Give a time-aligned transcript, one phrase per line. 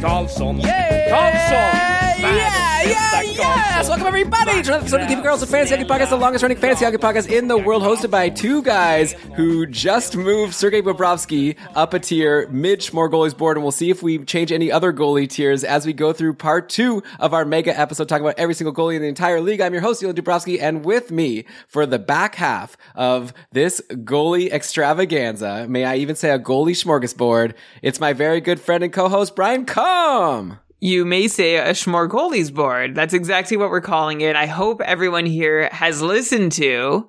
[0.00, 1.89] Karlsson, Karlsson,
[2.20, 3.88] Yeah, yeah, yes!
[3.88, 6.58] Welcome everybody to another episode of the Girls of Fantasy Hockey Podcast, the longest running
[6.58, 11.56] fantasy hockey podcast in the world, hosted by two guys who just moved Sergei Bobrovsky
[11.74, 14.92] up a tier mid Schmore goalies board, and we'll see if we change any other
[14.92, 18.52] goalie tiers as we go through part two of our mega episode talking about every
[18.54, 19.62] single goalie in the entire league.
[19.62, 24.52] I'm your host, Elon Dubrovsky, and with me for the back half of this goalie
[24.52, 29.34] extravaganza, may I even say a goalie smorgasbord, it's my very good friend and co-host,
[29.34, 30.58] Brian Com.
[30.82, 32.94] You may say a Schmorgolies board.
[32.94, 34.34] That's exactly what we're calling it.
[34.34, 37.06] I hope everyone here has listened to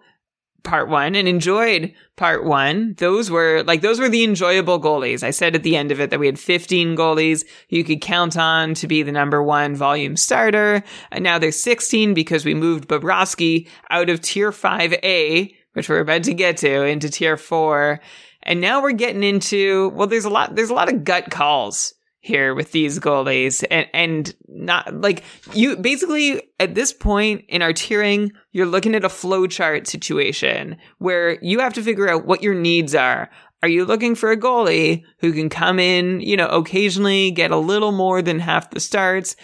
[0.64, 2.96] part one and enjoyed part one.
[2.98, 5.24] Those were like, those were the enjoyable goalies.
[5.24, 8.38] I said at the end of it that we had 15 goalies you could count
[8.38, 10.84] on to be the number one volume starter.
[11.10, 16.24] And now there's 16 because we moved Bobrovsky out of tier 5A, which we're about
[16.24, 18.02] to get to, into tier four.
[18.44, 21.94] And now we're getting into, well, there's a lot, there's a lot of gut calls
[22.22, 27.74] here with these goalies and and not like you basically at this point in our
[27.74, 32.54] tiering you're looking at a flowchart situation where you have to figure out what your
[32.54, 33.30] needs are.
[33.64, 37.58] Are you looking for a goalie who can come in you know occasionally get a
[37.58, 39.36] little more than half the starts?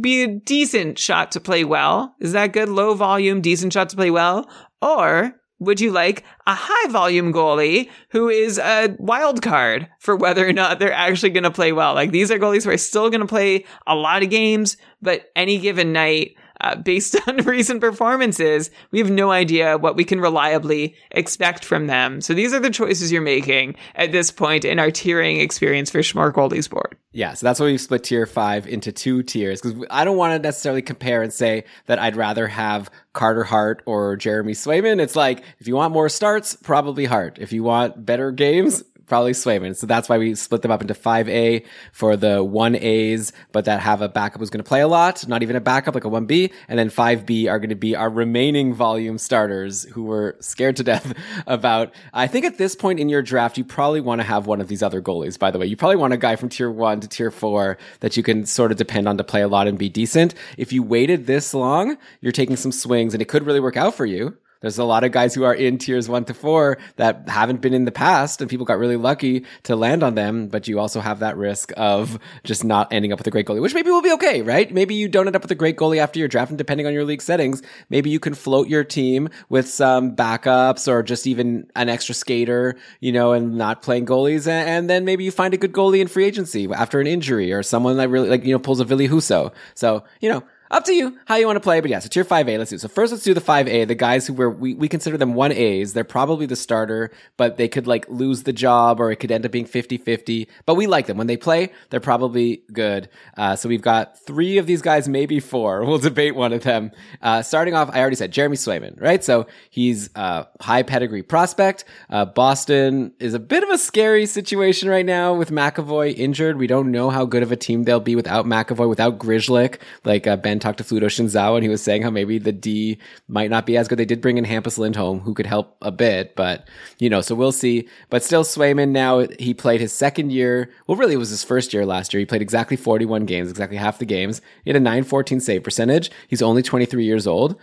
[0.00, 2.14] Be a decent shot to play well.
[2.20, 2.68] Is that good?
[2.68, 4.48] Low volume decent shot to play well?
[4.80, 10.48] Or would you like a high volume goalie who is a wild card for whether
[10.48, 11.94] or not they're actually going to play well?
[11.94, 15.30] Like these are goalies who are still going to play a lot of games, but
[15.36, 20.20] any given night, uh, based on recent performances, we have no idea what we can
[20.20, 22.20] reliably expect from them.
[22.20, 25.98] So these are the choices you're making at this point in our tiering experience for
[25.98, 26.96] Schmork Goalies board.
[27.12, 30.34] Yeah, so that's why we've split tier five into two tiers because I don't want
[30.34, 35.00] to necessarily compare and say that I'd rather have Carter Hart or Jeremy Swayman.
[35.00, 37.38] It's like if you want more starts, probably Hart.
[37.40, 39.76] If you want better games, probably Swayman.
[39.76, 44.00] So that's why we split them up into 5A for the 1As, but that have
[44.02, 46.52] a backup who's going to play a lot, not even a backup like a 1B.
[46.68, 50.84] And then 5B are going to be our remaining volume starters who were scared to
[50.84, 51.12] death
[51.48, 51.92] about.
[52.14, 54.68] I think at this point in your draft, you probably want to have one of
[54.68, 55.66] these other goalies, by the way.
[55.66, 58.70] You probably want a guy from tier one to tier four that you can sort
[58.70, 60.34] of depend on to play a lot and be decent.
[60.56, 63.96] If you waited this long, you're taking some swings and it could really work out
[63.96, 64.36] for you.
[64.60, 67.74] There's a lot of guys who are in tiers one to four that haven't been
[67.74, 70.48] in the past, and people got really lucky to land on them.
[70.48, 73.62] But you also have that risk of just not ending up with a great goalie,
[73.62, 74.72] which maybe will be okay, right?
[74.72, 76.92] Maybe you don't end up with a great goalie after your draft, and depending on
[76.92, 81.70] your league settings, maybe you can float your team with some backups or just even
[81.74, 84.46] an extra skater, you know, and not playing goalies.
[84.46, 87.62] And, then maybe you find a good goalie in free agency after an injury or
[87.62, 89.52] someone that really, like, you know, pulls a Ville Husso.
[89.74, 91.80] So, you know, up to you how you want to play.
[91.80, 92.76] But yeah, so tier 5A, let's do.
[92.76, 92.80] It.
[92.80, 95.92] So first, let's do the 5A, the guys who were, we, we consider them 1As.
[95.92, 99.44] They're probably the starter, but they could like lose the job or it could end
[99.44, 100.48] up being 50 50.
[100.66, 101.16] But we like them.
[101.16, 103.08] When they play, they're probably good.
[103.36, 105.84] Uh, so we've got three of these guys, maybe four.
[105.90, 106.92] We'll debate one of them.
[107.20, 109.24] Uh, starting off, I already said Jeremy Swayman, right?
[109.24, 111.84] So he's a high pedigree prospect.
[112.08, 116.58] Uh, Boston is a bit of a scary situation right now with McAvoy injured.
[116.58, 120.28] We don't know how good of a team they'll be without McAvoy, without Grzelcyk, like
[120.28, 122.98] uh, Ben talked to Fluto Shinzawa and he was saying how maybe the D
[123.28, 123.98] might not be as good.
[123.98, 127.34] They did bring in Hampus Lindholm, who could help a bit, but you know, so
[127.34, 127.88] we'll see.
[128.10, 130.70] But still, Swayman now he played his second year.
[130.86, 132.18] Well, really, it was his first year last year.
[132.18, 134.40] He played exactly 41 games, exactly half the games.
[134.64, 136.10] He had a 914 save percentage.
[136.28, 137.56] He's only 23 years old.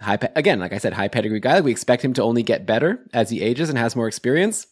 [0.00, 1.60] High pe- again, like I said, high pedigree guy.
[1.60, 4.66] We expect him to only get better as he ages and has more experience.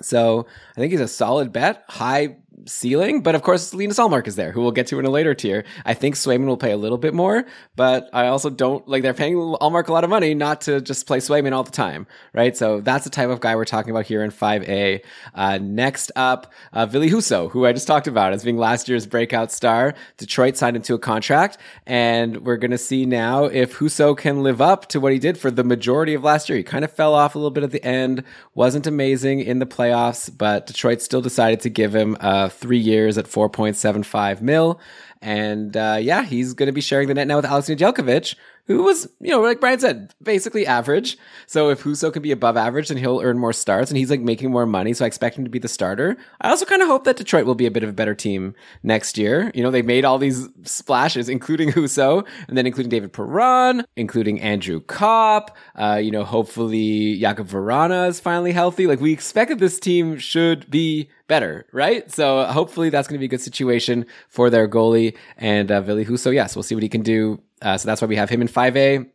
[0.00, 0.46] So
[0.76, 4.52] I think he's a solid bet, high ceiling, but of course Linus Ullmark is there,
[4.52, 5.64] who we'll get to in a later tier.
[5.84, 7.44] I think Swayman will pay a little bit more,
[7.76, 11.06] but I also don't like they're paying Ullmark a lot of money not to just
[11.06, 12.56] play Swayman all the time, right?
[12.56, 15.02] So that's the type of guy we're talking about here in 5A.
[15.34, 19.50] Uh, next up, uh, Husso, who I just talked about as being last year's breakout
[19.50, 19.94] star.
[20.16, 24.60] Detroit signed into a contract, and we're going to see now if Husso can live
[24.60, 26.58] up to what he did for the majority of last year.
[26.58, 28.24] He kind of fell off a little bit at the end,
[28.54, 33.18] wasn't amazing in the playoffs, but Detroit still decided to give him uh, three years
[33.18, 34.80] at 4.75 mil.
[35.22, 38.34] And uh, yeah, he's going to be sharing the net now with Alex Nedeljkovic,
[38.66, 41.18] who was, you know, like Brian said, basically average.
[41.46, 44.20] So if Husso can be above average, then he'll earn more starts and he's like
[44.20, 44.92] making more money.
[44.94, 46.16] So I expect him to be the starter.
[46.40, 48.54] I also kind of hope that Detroit will be a bit of a better team
[48.82, 49.50] next year.
[49.54, 54.40] You know, they made all these splashes, including Husso and then including David Perron, including
[54.40, 55.56] Andrew Copp.
[55.74, 58.86] Uh, you know, hopefully Jakub Vrana is finally healthy.
[58.86, 62.10] Like we expected this team should be better, right?
[62.10, 66.04] So hopefully that's going to be a good situation for their goalie and uh, Ville
[66.04, 66.34] Husso.
[66.34, 68.48] Yes, we'll see what he can do uh, so that's why we have him in
[68.48, 69.06] 5A.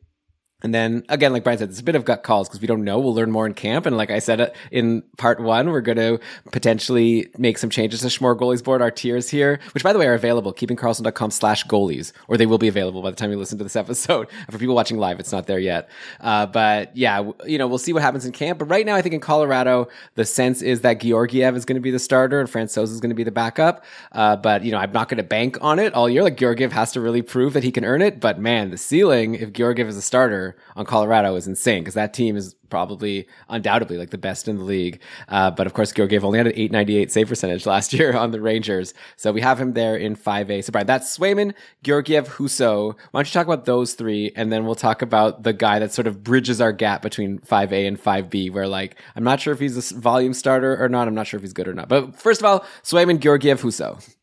[0.66, 2.84] And then again, like Brian said, it's a bit of gut calls because we don't
[2.84, 3.00] know.
[3.00, 3.86] We'll learn more in camp.
[3.86, 6.20] And like I said uh, in part one, we're going to
[6.52, 10.08] potentially make some changes to Schmore Goalies Board, our tiers here, which by the way
[10.08, 13.60] are available, keepingkarlsson.com slash goalies, or they will be available by the time you listen
[13.60, 14.28] to this episode.
[14.50, 15.88] For people watching live, it's not there yet.
[16.20, 18.58] Uh, but yeah, you know, we'll see what happens in camp.
[18.58, 21.80] But right now, I think in Colorado, the sense is that Georgiev is going to
[21.80, 23.86] be the starter and Francouz is going to be the backup.
[24.14, 26.24] Uh, but you know, I'm not going to bank on it all year.
[26.24, 28.20] Like Georgiev has to really prove that he can earn it.
[28.20, 32.14] But man, the ceiling, if Georgiev is a starter, on Colorado is insane because that
[32.14, 35.00] team is probably undoubtedly like the best in the league.
[35.30, 38.42] Uh, but of course, Georgiev only had an 898 save percentage last year on the
[38.42, 38.94] Rangers.
[39.16, 40.64] So we have him there in 5A.
[40.64, 41.54] So Brian, that's Swayman,
[41.84, 42.96] Georgiev, Husso.
[43.12, 44.32] Why don't you talk about those three?
[44.36, 47.88] And then we'll talk about the guy that sort of bridges our gap between 5A
[47.88, 51.08] and 5B, where like, I'm not sure if he's a volume starter or not.
[51.08, 51.90] I'm not sure if he's good or not.
[51.90, 54.15] But first of all, Swayman, Georgiev, Husso.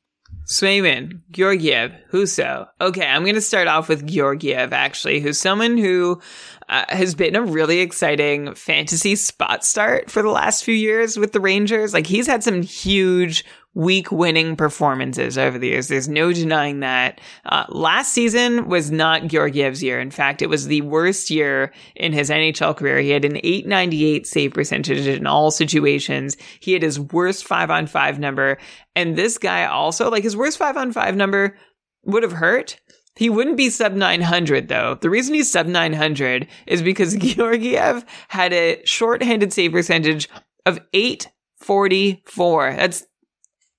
[0.52, 2.68] Swayman, Georgiev, Husso.
[2.78, 6.20] Okay, I'm going to start off with Georgiev, actually, who's someone who
[6.68, 11.32] uh, has been a really exciting fantasy spot start for the last few years with
[11.32, 11.94] the Rangers.
[11.94, 15.88] Like, he's had some huge week winning performances over the years.
[15.88, 17.20] There's no denying that.
[17.46, 19.98] Uh, last season was not Georgiev's year.
[20.00, 22.98] In fact, it was the worst year in his NHL career.
[22.98, 26.36] He had an 898 save percentage in all situations.
[26.60, 28.58] He had his worst five on five number.
[28.94, 31.56] And this guy also, like his worst five on five number
[32.04, 32.78] would have hurt.
[33.16, 34.98] He wouldn't be sub 900 though.
[35.00, 40.28] The reason he's sub 900 is because Georgiev had a shorthanded save percentage
[40.66, 42.74] of 844.
[42.76, 43.04] That's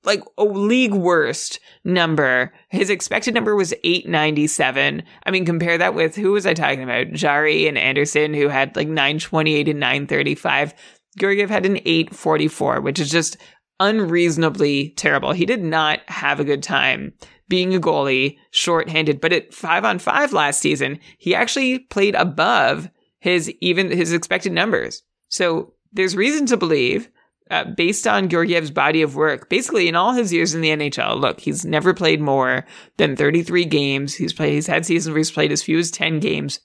[0.05, 2.53] like a league worst number.
[2.69, 5.03] His expected number was 897.
[5.25, 7.13] I mean, compare that with who was I talking about?
[7.13, 10.73] Jarry and Andersen, who had like 928 and 935.
[11.17, 13.37] Georgiev had an 844, which is just
[13.79, 15.31] unreasonably terrible.
[15.31, 17.13] He did not have a good time
[17.49, 22.89] being a goalie, shorthanded, but at five on five last season, he actually played above
[23.19, 25.03] his even his expected numbers.
[25.27, 27.09] So there's reason to believe
[27.51, 31.19] uh, based on Georgiev's body of work, basically in all his years in the NHL,
[31.19, 32.65] look, he's never played more
[32.97, 34.15] than 33 games.
[34.15, 36.59] He's played, he's had seasons where he's played as few as 10 games.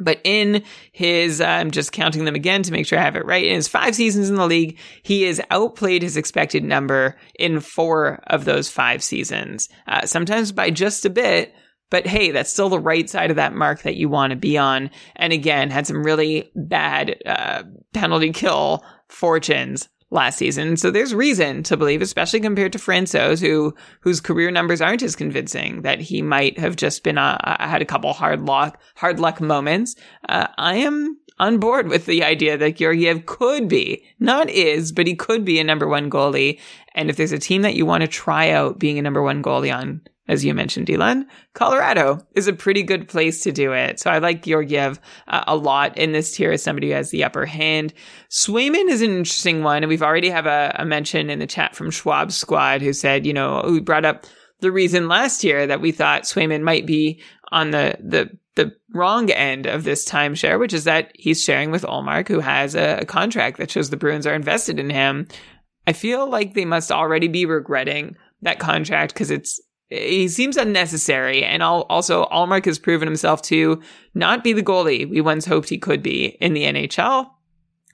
[0.00, 3.26] But in his, uh, I'm just counting them again to make sure I have it
[3.26, 3.44] right.
[3.44, 8.20] In his five seasons in the league, he has outplayed his expected number in four
[8.26, 11.54] of those five seasons, uh, sometimes by just a bit.
[11.90, 14.58] But hey, that's still the right side of that mark that you want to be
[14.58, 14.90] on.
[15.14, 17.62] And again, had some really bad uh,
[17.92, 20.76] penalty kill fortunes last season.
[20.76, 25.16] So there's reason to believe, especially compared to Francouz, who whose career numbers aren't as
[25.16, 29.20] convincing, that he might have just been uh, uh, had a couple hard luck hard
[29.20, 29.96] luck moments.
[30.28, 35.06] Uh, I am on board with the idea that Georgiev could be, not is, but
[35.06, 36.60] he could be a number one goalie.
[36.94, 39.42] And if there's a team that you want to try out being a number one
[39.42, 44.00] goalie on, as you mentioned, Dylan, Colorado is a pretty good place to do it.
[44.00, 44.98] So I like Georgiev
[45.28, 47.92] uh, a lot in this tier as somebody who has the upper hand.
[48.30, 49.82] Swayman is an interesting one.
[49.82, 53.26] And we've already have a, a mention in the chat from Schwab Squad who said,
[53.26, 54.26] you know, we brought up
[54.60, 57.20] the reason last year that we thought Swayman might be
[57.52, 61.82] on the, the, the wrong end of this timeshare, which is that he's sharing with
[61.82, 65.28] Ullmark, who has a, a contract that shows the Bruins are invested in him.
[65.86, 69.60] I feel like they must already be regretting that contract because it's
[69.94, 71.44] he seems unnecessary.
[71.44, 73.80] And also, Ullmark has proven himself to
[74.14, 77.30] not be the goalie we once hoped he could be in the NHL.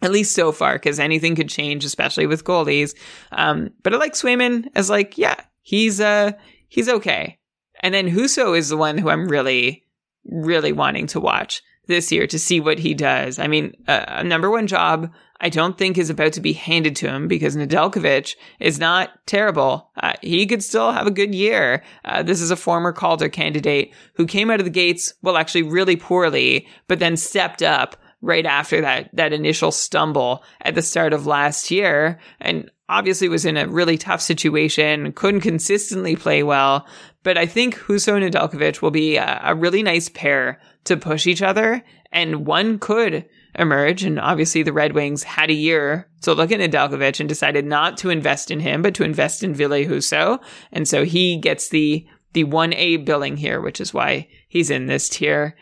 [0.02, 2.95] At least so far, because anything could change, especially with goalies.
[3.33, 6.33] Um, but I like Swayman as like, yeah, he's uh
[6.69, 7.38] he's okay.
[7.80, 9.85] And then Husso is the one who I'm really,
[10.25, 13.38] really wanting to watch this year to see what he does.
[13.38, 16.97] I mean, uh, a number one job I don't think is about to be handed
[16.97, 19.90] to him because Nedeljkovic is not terrible.
[19.97, 21.82] Uh, he could still have a good year.
[22.04, 25.62] Uh, this is a former Calder candidate who came out of the gates, well, actually
[25.62, 31.14] really poorly, but then stepped up right after that, that initial stumble at the start
[31.14, 32.20] of last year.
[32.40, 36.87] And obviously was in a really tough situation, couldn't consistently play well.
[37.23, 41.26] But I think Husso and Nedeljkovic will be a, a really nice pair to push
[41.26, 41.82] each other.
[42.12, 44.02] And one could emerge.
[44.02, 47.97] And obviously the Red Wings had a year to look at Nedeljkovic and decided not
[47.99, 50.38] to invest in him, but to invest in Ville Husso.
[50.73, 55.09] And so he gets the, the 1A billing here, which is why he's in this
[55.09, 55.57] tier.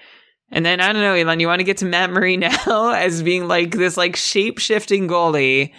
[0.50, 3.22] And then I don't know, Elon, you want to get to Matt Murray now as
[3.22, 5.72] being like this like shape shifting goalie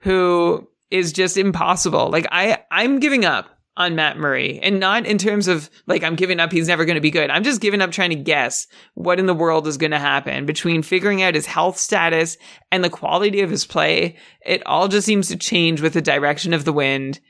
[0.00, 2.10] who is just impossible.
[2.10, 6.14] Like I, I'm giving up on Matt Murray and not in terms of like I'm
[6.14, 7.30] giving up he's never going to be good.
[7.30, 10.44] I'm just giving up trying to guess what in the world is going to happen
[10.44, 12.36] between figuring out his health status
[12.70, 14.16] and the quality of his play.
[14.44, 17.20] It all just seems to change with the direction of the wind.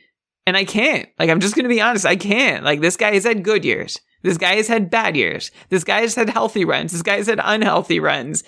[0.45, 1.09] And I can't.
[1.21, 2.65] Like I'm just going to be honest, I can't.
[2.65, 4.01] Like this guy has had good years.
[4.23, 5.53] This guy has had bad years.
[5.69, 6.91] This guy has had healthy runs.
[6.91, 8.43] This guy has had unhealthy runs.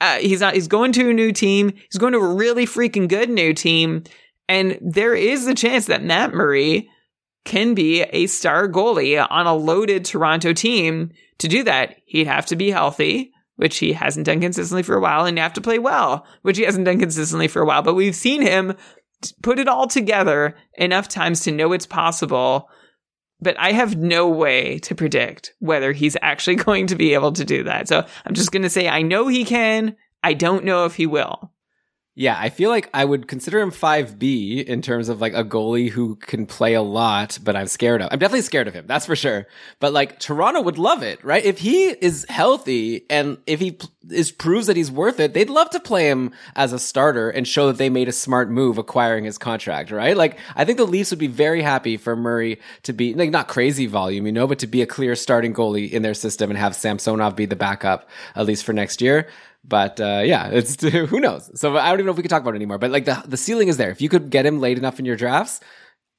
[0.00, 1.72] Uh, he's not, he's going to a new team.
[1.72, 4.02] He's going to a really freaking good new team.
[4.48, 6.90] And there is the chance that Matt Murray
[7.44, 11.10] can be a star goalie on a loaded Toronto team.
[11.38, 15.00] To do that, he'd have to be healthy, which he hasn't done consistently for a
[15.00, 17.82] while, and have to play well, which he hasn't done consistently for a while.
[17.82, 18.74] But we've seen him
[19.42, 22.68] put it all together enough times to know it's possible.
[23.40, 27.44] But I have no way to predict whether he's actually going to be able to
[27.44, 27.88] do that.
[27.88, 29.96] So I'm just going to say I know he can.
[30.22, 31.52] I don't know if he will.
[32.16, 35.90] Yeah, I feel like I would consider him 5B in terms of like a goalie
[35.90, 38.08] who can play a lot, but I'm scared of.
[38.12, 38.86] I'm definitely scared of him.
[38.86, 39.48] That's for sure.
[39.80, 41.44] But like Toronto would love it, right?
[41.44, 43.80] If he is healthy and if he
[44.10, 47.48] is proves that he's worth it, they'd love to play him as a starter and
[47.48, 50.16] show that they made a smart move acquiring his contract, right?
[50.16, 53.48] Like I think the Leafs would be very happy for Murray to be like not
[53.48, 56.58] crazy volume, you know, but to be a clear starting goalie in their system and
[56.60, 59.26] have Samsonov be the backup at least for next year.
[59.66, 60.80] But uh, yeah, it's
[61.10, 61.50] who knows.
[61.58, 62.78] So I don't even know if we could talk about it anymore.
[62.78, 63.90] But like the the ceiling is there.
[63.90, 65.60] If you could get him late enough in your drafts,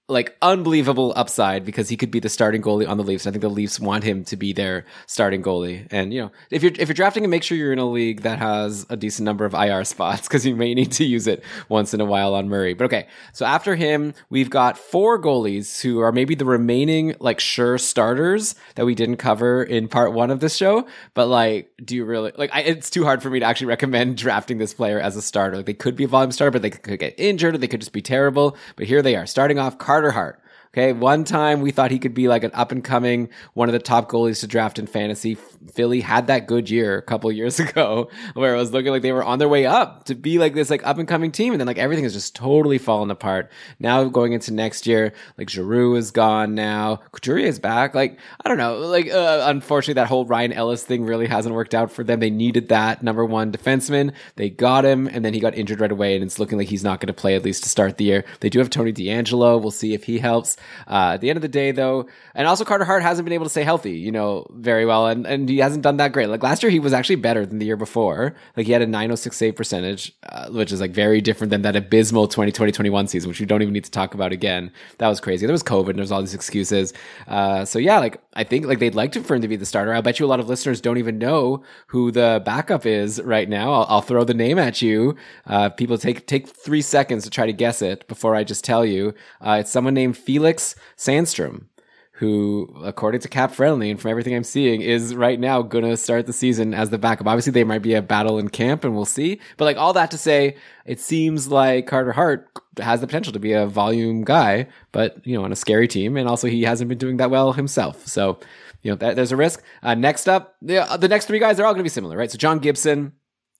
[0.07, 3.25] like unbelievable upside because he could be the starting goalie on the Leafs.
[3.25, 5.87] I think the Leafs want him to be their starting goalie.
[5.89, 8.21] And you know, if you're if you're drafting him, make sure you're in a league
[8.21, 11.43] that has a decent number of IR spots because you may need to use it
[11.69, 12.75] once in a while on Murray.
[12.75, 17.39] But okay, so after him, we've got four goalies who are maybe the remaining like
[17.39, 20.85] sure starters that we didn't cover in part one of this show.
[21.15, 22.51] But like, do you really like?
[22.53, 25.57] I, it's too hard for me to actually recommend drafting this player as a starter.
[25.57, 27.81] Like, they could be a volume starter, but they could get injured or they could
[27.81, 28.55] just be terrible.
[28.75, 29.79] But here they are, starting off.
[29.95, 30.37] Carter Hart.
[30.75, 30.91] Okay.
[30.91, 33.79] One time we thought he could be like an up and coming, one of the
[33.79, 35.35] top goalies to draft in fantasy.
[35.73, 39.13] Philly had that good year a couple years ago where it was looking like they
[39.13, 41.53] were on their way up to be like this like up and coming team.
[41.53, 43.49] And then like everything has just totally fallen apart.
[43.79, 46.97] Now going into next year, like Giroux is gone now.
[47.13, 47.95] Couturier is back.
[47.95, 48.79] Like, I don't know.
[48.79, 52.19] Like, uh, unfortunately that whole Ryan Ellis thing really hasn't worked out for them.
[52.19, 54.13] They needed that number one defenseman.
[54.35, 56.83] They got him and then he got injured right away and it's looking like he's
[56.83, 58.25] not going to play at least to start the year.
[58.41, 59.61] They do have Tony DeAngelo.
[59.61, 60.57] We'll see if he helps.
[60.87, 63.45] Uh, at the end of the day, though, and also Carter Hart hasn't been able
[63.45, 66.27] to stay healthy, you know, very well, and and he hasn't done that great.
[66.27, 68.35] Like last year, he was actually better than the year before.
[68.57, 71.75] Like he had a 906 save percentage, uh, which is like very different than that
[71.75, 74.71] abysmal 2020 21 season, which we don't even need to talk about again.
[74.97, 75.45] That was crazy.
[75.45, 76.93] There was COVID, and there's all these excuses.
[77.27, 79.65] Uh, so yeah, like I think like they'd like to for him to be the
[79.65, 79.93] starter.
[79.93, 83.49] I bet you a lot of listeners don't even know who the backup is right
[83.49, 83.71] now.
[83.73, 85.15] I'll, I'll throw the name at you.
[85.45, 88.85] Uh, people take take three seconds to try to guess it before I just tell
[88.85, 89.13] you.
[89.41, 90.54] Uh, it's someone named Felix
[90.97, 91.65] Sandstrom,
[92.13, 95.97] who, according to Cap Friendly and from everything I'm seeing, is right now going to
[95.97, 97.27] start the season as the backup.
[97.27, 99.39] Obviously, there might be a battle in camp, and we'll see.
[99.57, 102.47] But like all that to say, it seems like Carter Hart
[102.79, 106.15] has the potential to be a volume guy, but you know, on a scary team,
[106.15, 108.07] and also he hasn't been doing that well himself.
[108.07, 108.39] So
[108.81, 109.63] you know, that, there's a risk.
[109.81, 112.29] Uh, next up, the, the next three guys, they're all going to be similar, right?
[112.29, 113.13] So John Gibson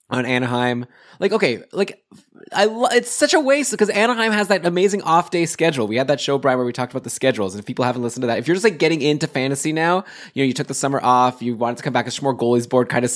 [0.10, 0.86] on Anaheim.
[1.20, 2.04] Like, okay, like
[2.52, 5.88] I, lo- it's such a waste because Anaheim has that amazing off day schedule.
[5.88, 7.56] We had that show, Brian, where we talked about the schedules.
[7.56, 10.04] And if people haven't listened to that, if you're just like getting into fantasy now,
[10.34, 12.70] you know, you took the summer off, you wanted to come back, a more goalies
[12.70, 13.12] board kind of,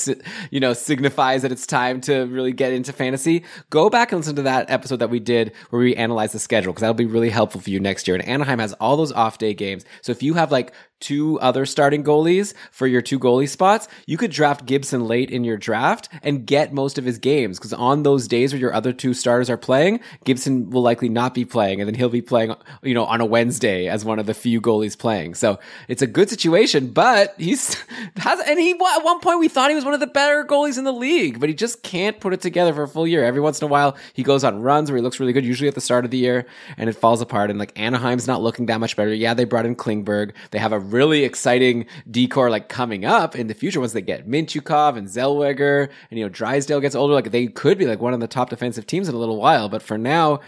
[0.50, 3.44] you know, signifies that it's time to really get into fantasy.
[3.70, 6.74] Go back and listen to that episode that we did where we analyzed the schedule
[6.74, 8.16] because that'll be really helpful for you next year.
[8.16, 9.86] And Anaheim has all those off day games.
[10.02, 14.18] So if you have like two other starting goalies for your two goalie spots, you
[14.18, 18.04] could draft Gibson late in your draft and get most of his games because on
[18.04, 21.82] those days where your other two starters are playing, Gibson will likely not be playing
[21.82, 24.62] and then he'll be playing, you know, on a Wednesday as one of the few
[24.62, 25.36] goalies playing.
[25.36, 25.60] So
[25.90, 27.74] it's a good situation, but he's
[28.16, 30.78] has, and he, at one point we thought he was one of the better goalies
[30.78, 33.26] in the league, but he just can't put it together for a full year.
[33.26, 35.68] Every once in a while, he goes on runs where he looks really good, usually
[35.68, 36.46] at the start of the year
[36.78, 37.50] and it falls apart.
[37.50, 39.14] And like Anaheim's not looking that much better.
[39.14, 40.32] Yeah, they brought in Klingberg.
[40.52, 44.30] They have a really exciting decor like coming up in the future once they get
[44.30, 47.16] Mintyukov and Zellweger and you know Drysdale gets older.
[47.16, 49.70] Like they could be like one of the top defensive teams in a little while,
[49.70, 50.42] but for now,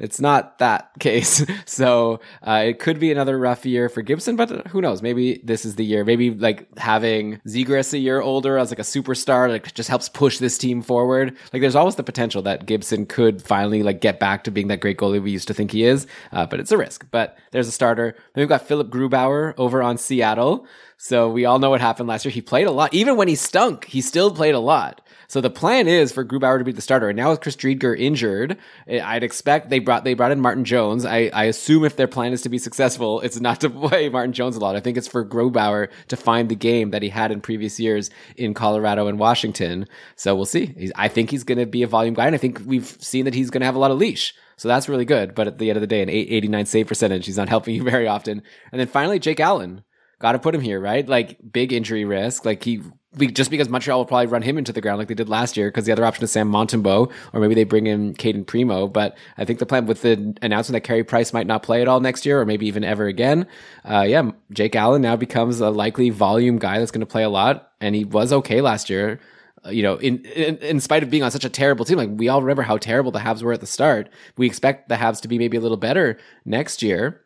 [0.00, 1.44] It's not that case.
[1.66, 5.02] So uh, it could be another rough year for Gibson, but who knows?
[5.02, 6.04] Maybe this is the year.
[6.04, 10.38] Maybe like having Zegras a year older as like a superstar, like just helps push
[10.38, 11.36] this team forward.
[11.52, 14.78] Like there's always the potential that Gibson could finally like get back to being that
[14.78, 16.06] great goalie we used to think he is.
[16.30, 17.04] Uh, but it's a risk.
[17.10, 18.14] But there's a starter.
[18.34, 20.64] Then we've got Philip Grubauer over on Seattle.
[20.96, 22.32] So we all know what happened last year.
[22.32, 22.94] He played a lot.
[22.94, 25.00] Even when he stunk, he still played a lot.
[25.28, 27.10] So the plan is for Grubauer to be the starter.
[27.10, 28.56] And now with Chris Driedger injured,
[28.86, 31.04] eh, I'd expect they brought they brought in Martin Jones.
[31.04, 34.32] I, I assume if their plan is to be successful, it's not to play Martin
[34.32, 34.74] Jones a lot.
[34.74, 38.08] I think it's for Grubauer to find the game that he had in previous years
[38.36, 39.86] in Colorado and Washington.
[40.16, 40.74] So we'll see.
[40.78, 43.26] He's, I think he's going to be a volume guy, and I think we've seen
[43.26, 44.34] that he's going to have a lot of leash.
[44.56, 45.34] So that's really good.
[45.34, 47.82] But at the end of the day, an 89 save percentage, he's not helping you
[47.82, 48.42] very often.
[48.72, 49.84] And then finally, Jake Allen.
[50.20, 51.08] Got to put him here, right?
[51.08, 52.44] Like big injury risk.
[52.44, 52.82] Like he
[53.16, 55.68] just because Montreal will probably run him into the ground like they did last year
[55.68, 58.86] because the other option is Sam Montembeault or maybe they bring in Cayden Primeau.
[58.86, 61.88] But I think the plan with the announcement that Carey Price might not play at
[61.88, 63.46] all next year or maybe even ever again,
[63.84, 67.30] uh, yeah, Jake Allen now becomes a likely volume guy that's going to play a
[67.30, 69.18] lot, and he was okay last year.
[69.64, 72.10] Uh, you know, in, in in spite of being on such a terrible team, like
[72.12, 74.08] we all remember how terrible the Habs were at the start.
[74.36, 77.22] We expect the Habs to be maybe a little better next year.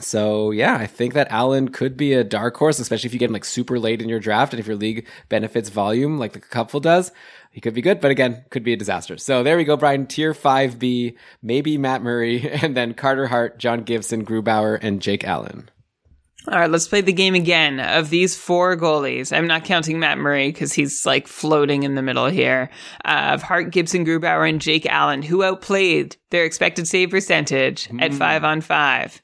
[0.00, 3.26] So yeah, I think that Allen could be a dark horse, especially if you get
[3.26, 6.40] him like super late in your draft and if your league benefits volume like the
[6.40, 7.12] Cupful does.
[7.50, 9.16] He could be good, but again, could be a disaster.
[9.16, 10.06] So there we go, Brian.
[10.06, 15.70] Tier 5B, maybe Matt Murray, and then Carter Hart, John Gibson, Grubauer, and Jake Allen.
[16.46, 17.78] All right, let's play the game again.
[17.78, 22.02] Of these four goalies, I'm not counting Matt Murray because he's like floating in the
[22.02, 22.70] middle here.
[23.04, 28.00] Uh, of Hart, Gibson, Grubauer, and Jake Allen, who outplayed their expected save percentage mm.
[28.00, 28.18] at hmm.
[28.18, 29.20] five on five.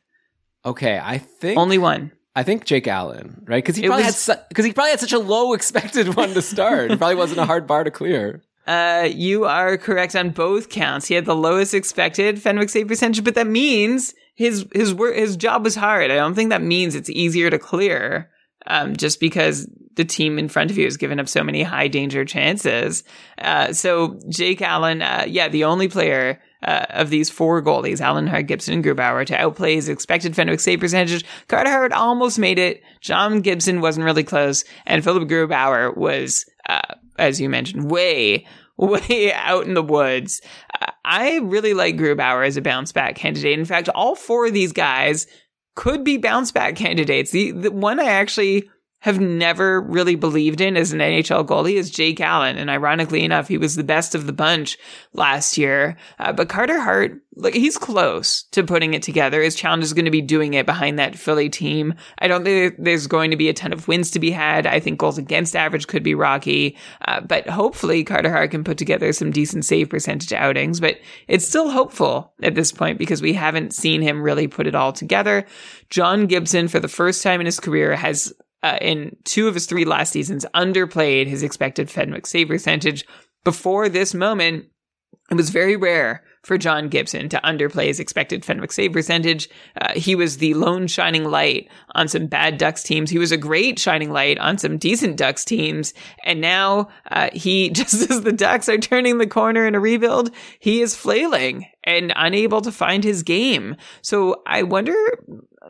[0.66, 2.12] Okay, I think only one.
[2.36, 3.62] I think Jake Allen, right?
[3.62, 6.34] Because he probably was, had because su- he probably had such a low expected one
[6.34, 6.90] to start.
[6.90, 8.42] it probably wasn't a hard bar to clear.
[8.66, 11.06] Uh, you are correct on both counts.
[11.06, 15.36] He had the lowest expected Fenwick save percentage, but that means his his work his
[15.36, 16.10] job was hard.
[16.10, 18.30] I don't think that means it's easier to clear.
[18.66, 21.88] Um, just because the team in front of you has given up so many high
[21.88, 23.04] danger chances.
[23.38, 28.26] Uh, so Jake Allen, uh, yeah, the only player uh, of these four goalies, Allen
[28.26, 31.24] Hart, Gibson, and Grubauer, to outplay his expected Fenwick save percentage.
[31.48, 32.82] Carter Hart almost made it.
[33.00, 38.46] John Gibson wasn't really close, and Philip Grubauer was, uh, as you mentioned, way,
[38.76, 40.40] way out in the woods.
[40.80, 43.58] Uh, I really like Grubauer as a bounce back candidate.
[43.58, 45.26] In fact, all four of these guys
[45.74, 47.30] could be bounce back candidates.
[47.30, 48.70] The, the one I actually
[49.04, 52.56] have never really believed in as an NHL goalie is Jake Allen.
[52.56, 54.78] And ironically enough, he was the best of the bunch
[55.12, 55.98] last year.
[56.18, 59.42] Uh, but Carter Hart, like, he's close to putting it together.
[59.42, 61.92] His challenge is going to be doing it behind that Philly team.
[62.18, 64.66] I don't think there's going to be a ton of wins to be had.
[64.66, 66.78] I think goals against average could be rocky.
[67.02, 70.80] Uh, but hopefully Carter Hart can put together some decent save percentage outings.
[70.80, 74.74] But it's still hopeful at this point because we haven't seen him really put it
[74.74, 75.44] all together.
[75.90, 78.32] John Gibson, for the first time in his career, has
[78.64, 83.04] uh, in two of his three last seasons underplayed his expected Fenwick save percentage.
[83.44, 84.64] Before this moment,
[85.30, 89.48] it was very rare for John Gibson to underplay his expected Fenwick save percentage.
[89.80, 93.10] Uh, he was the lone shining light on some bad Ducks teams.
[93.10, 95.92] He was a great shining light on some decent Ducks teams.
[96.24, 100.30] And now uh, he, just as the Ducks are turning the corner in a rebuild,
[100.58, 103.76] he is flailing and unable to find his game.
[104.02, 104.94] So I wonder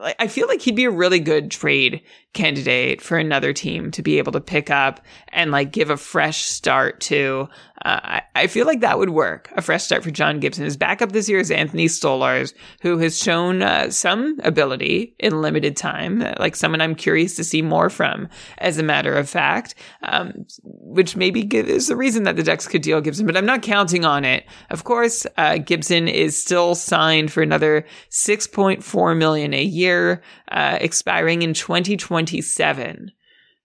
[0.02, 2.02] I feel like he'd be a really good trade
[2.34, 6.44] candidate for another team to be able to pick up and like give a fresh
[6.44, 7.48] start to.
[7.84, 9.50] Uh, I, feel like that would work.
[9.56, 10.64] A fresh start for John Gibson.
[10.64, 15.76] His backup this year is Anthony Stolarz, who has shown uh, some ability in limited
[15.76, 20.46] time, like someone I'm curious to see more from, as a matter of fact, um,
[20.62, 24.06] which maybe is the reason that the Ducks could deal Gibson, but I'm not counting
[24.06, 24.46] on it.
[24.70, 31.42] Of course, uh, Gibson is still signed for another 6.4 million a year, uh, expiring
[31.42, 33.12] in 2027.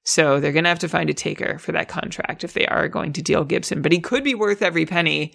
[0.04, 2.88] So they're going to have to find a taker for that contract if they are
[2.88, 3.82] going to deal Gibson.
[3.82, 5.34] But he could be worth every penny.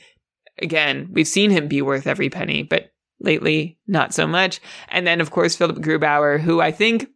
[0.61, 4.61] Again, we've seen him be worth every penny, but lately, not so much.
[4.89, 7.09] And then, of course, Philip Grubauer, who I think,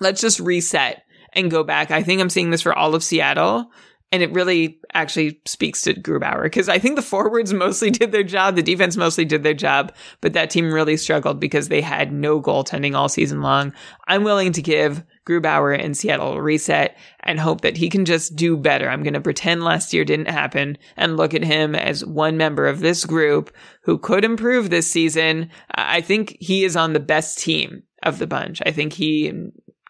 [0.00, 1.90] let's just reset and go back.
[1.90, 3.70] I think I'm seeing this for all of Seattle.
[4.12, 8.22] And it really actually speaks to Grubauer because I think the forwards mostly did their
[8.22, 8.56] job.
[8.56, 12.40] The defense mostly did their job, but that team really struggled because they had no
[12.40, 13.72] goaltending all season long.
[14.06, 18.36] I'm willing to give Grubauer in Seattle a reset and hope that he can just
[18.36, 18.88] do better.
[18.88, 22.66] I'm going to pretend last year didn't happen and look at him as one member
[22.66, 23.50] of this group
[23.84, 25.50] who could improve this season.
[25.74, 28.60] I think he is on the best team of the bunch.
[28.66, 29.32] I think he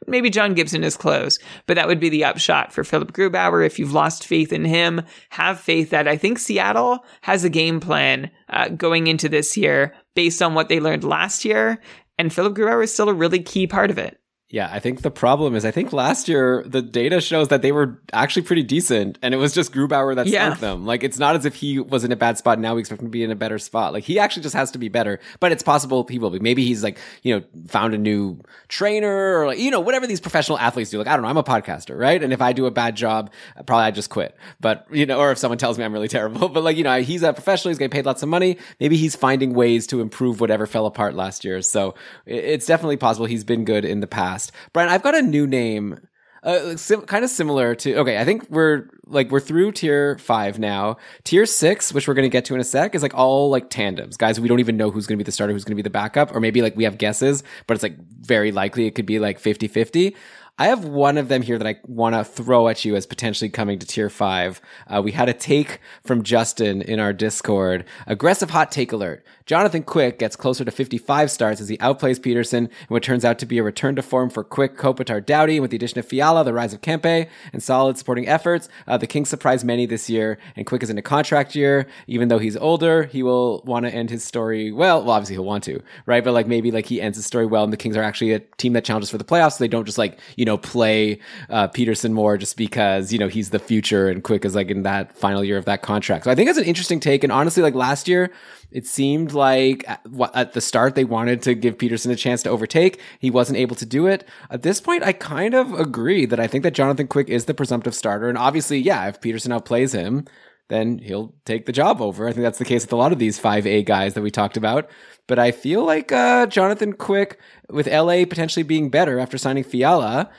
[0.07, 3.65] maybe John Gibson is close, but that would be the upshot for Philip Grubauer.
[3.65, 7.81] If you've lost faith in him, have faith that I think Seattle has a game
[7.81, 11.81] plan uh, going into this year based on what they learned last year.
[12.19, 14.19] And Philip Grubauer is still a really key part of it.
[14.53, 17.73] Yeah, I think the problem is I think last year the data shows that they
[17.73, 20.51] were actually pretty decent and it was just Grubauer that yeah.
[20.51, 20.85] sunk them.
[20.85, 23.09] Like it's not as if he was in a bad spot now we expect him
[23.09, 23.95] to be in a better spot.
[23.95, 26.38] Like he actually just has to be better, but it's possible he will be.
[26.38, 30.21] Maybe he's like, you know, found a new trainer or like, you know, whatever these
[30.21, 30.99] professional athletes do.
[30.99, 32.23] Like I don't know, I'm a podcaster, right?
[32.23, 33.33] And if I do a bad job,
[33.65, 34.37] probably I just quit.
[34.61, 37.01] But, you know, or if someone tells me I'm really terrible, but like, you know,
[37.01, 38.59] he's a professional, he's getting paid lots of money.
[38.81, 41.62] Maybe he's finding ways to improve whatever fell apart last year.
[41.62, 41.95] So
[42.27, 44.42] it's definitely possible he's been good in the past.
[44.73, 46.01] Brian, I've got a new name.
[46.43, 50.59] Uh, sim- kind of similar to okay i think we're like we're through tier five
[50.59, 53.49] now tier six which we're going to get to in a sec is like all
[53.49, 55.71] like tandems guys we don't even know who's going to be the starter who's going
[55.71, 58.89] to be the backup or maybe like we have guesses but it's like very likely
[58.89, 60.17] it could be like 50 50
[60.59, 63.49] I have one of them here that I want to throw at you as potentially
[63.49, 64.61] coming to tier five.
[64.87, 67.87] Uh, we had a take from Justin in our Discord.
[68.07, 69.25] Aggressive hot take alert.
[69.47, 73.39] Jonathan Quick gets closer to 55 starts as he outplays Petersen in what turns out
[73.39, 75.61] to be a return to form for Quick, Kopitar, Doughty.
[75.61, 79.07] With the addition of Fiala, the rise of Kempe, and solid supporting efforts, uh, the
[79.07, 81.87] Kings surprised many this year, and Quick is in a contract year.
[82.07, 85.03] Even though he's older, he will want to end his story well.
[85.03, 86.23] Well, obviously he'll want to, right?
[86.23, 88.41] But like maybe like he ends his story well, and the Kings are actually a
[88.41, 89.53] team that challenges for the playoffs.
[89.53, 91.19] So they don't just like you know play
[91.51, 94.83] uh, Petersen more just because you know he's the future and Quick is like in
[94.83, 96.25] that final year of that contract.
[96.25, 97.25] So I think it's an interesting take.
[97.25, 98.31] And honestly, like last year
[98.73, 103.01] it seemed like at the start they wanted to give Petersen a chance to overtake.
[103.19, 104.27] He wasn't able to do it.
[104.51, 107.55] At this point, I kind of agree that I think that Jonathan Quick is the
[107.55, 108.29] presumptive starter.
[108.29, 110.27] And obviously, yeah, if Petersen outplays him,
[110.69, 112.27] then he'll take the job over.
[112.27, 114.57] I think that's the case with a lot of these 5A guys that we talked
[114.57, 114.89] about.
[115.27, 120.31] But I feel like uh, Jonathan Quick, with LA potentially being better after signing Fiala,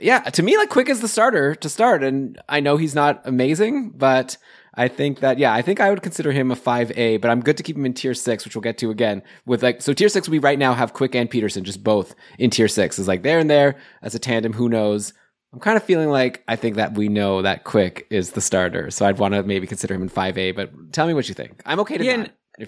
[0.00, 2.02] yeah, to me, like Quick is the starter to start.
[2.02, 4.36] And I know he's not amazing, but
[4.76, 7.40] I think that yeah, I think I would consider him a five A, but I'm
[7.40, 9.22] good to keep him in tier six, which we'll get to again.
[9.46, 12.50] With like so tier six, we right now have Quick and Petersen, just both in
[12.50, 12.98] tier six.
[12.98, 14.52] Is like there and there as a tandem.
[14.52, 15.12] Who knows?
[15.52, 18.90] I'm kind of feeling like I think that we know that Quick is the starter,
[18.90, 20.50] so I'd want to maybe consider him in five A.
[20.50, 21.62] But tell me what you think.
[21.64, 22.26] I'm okay to yeah,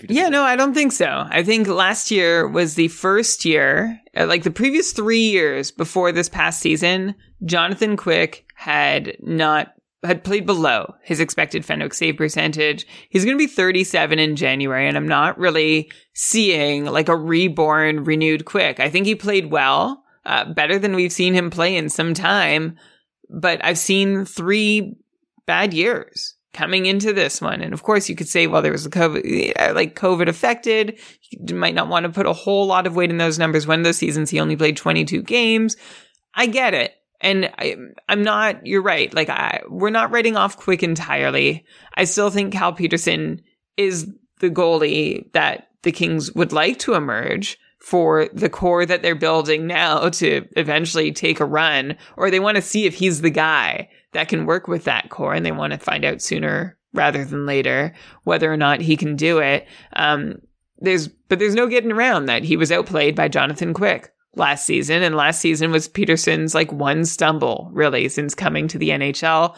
[0.09, 1.27] yeah, no, I don't think so.
[1.29, 6.11] I think last year was the first year, uh, like the previous three years before
[6.11, 7.14] this past season,
[7.45, 9.75] Jonathan Quick had not
[10.07, 12.87] had played below his expected Fenwick save percentage.
[13.11, 18.05] He's going to be 37 in January, and I'm not really seeing like a reborn,
[18.05, 18.81] renewed quick.
[18.81, 22.77] I think he played well, uh, better than we've seen him play in some time,
[23.29, 24.97] but I've seen three
[25.47, 27.61] bad years coming into this one.
[27.61, 30.99] And of course, you could say, well, there was a COVID, like COVID affected.
[31.31, 33.66] You might not want to put a whole lot of weight in those numbers.
[33.66, 35.77] When those seasons, he only played 22 games.
[36.35, 36.95] I get it.
[37.21, 37.77] And I,
[38.09, 39.13] am not, you're right.
[39.15, 41.65] Like, I, we're not writing off Quick entirely.
[41.95, 43.43] I still think Cal Petersen
[43.77, 49.15] is the goalie that the Kings would like to emerge for the core that they're
[49.15, 53.31] building now to eventually take a run, or they want to see if he's the
[53.31, 57.25] guy that can work with that core and they want to find out sooner rather
[57.25, 59.67] than later whether or not he can do it.
[59.93, 60.41] Um,
[60.79, 65.03] there's, but there's no getting around that he was outplayed by Jonathan Quick last season.
[65.03, 69.57] And last season was Petersen's like one stumble really since coming to the NHL.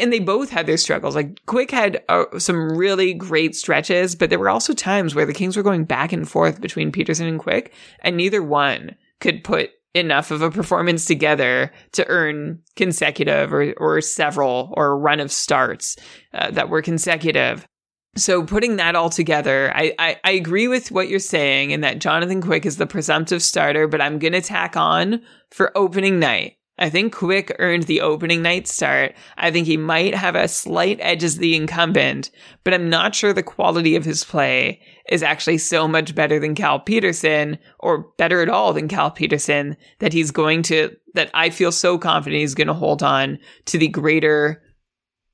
[0.00, 1.14] And they both had their struggles.
[1.14, 5.34] Like Quick had uh, some really great stretches, but there were also times where the
[5.34, 9.70] Kings were going back and forth between Petersen and Quick and neither one could put
[9.94, 15.30] enough of a performance together to earn consecutive or, or several or a run of
[15.30, 15.96] starts
[16.32, 17.66] uh, that were consecutive.
[18.14, 21.98] So putting that all together, I, I, I, agree with what you're saying in that
[21.98, 26.58] Jonathan Quick is the presumptive starter, but I'm going to tack on for opening night.
[26.78, 29.14] I think Quick earned the opening night start.
[29.38, 32.30] I think he might have a slight edge as the incumbent,
[32.64, 36.54] but I'm not sure the quality of his play is actually so much better than
[36.54, 41.50] Cal Petersen or better at all than Cal Petersen that he's going to, that I
[41.50, 44.62] feel so confident he's going to hold on to the greater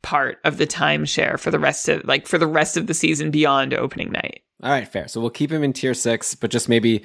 [0.02, 3.30] part of the timeshare for the rest of like for the rest of the season
[3.30, 4.42] beyond opening night.
[4.62, 5.08] All right, fair.
[5.08, 7.04] So we'll keep him in tier six, but just maybe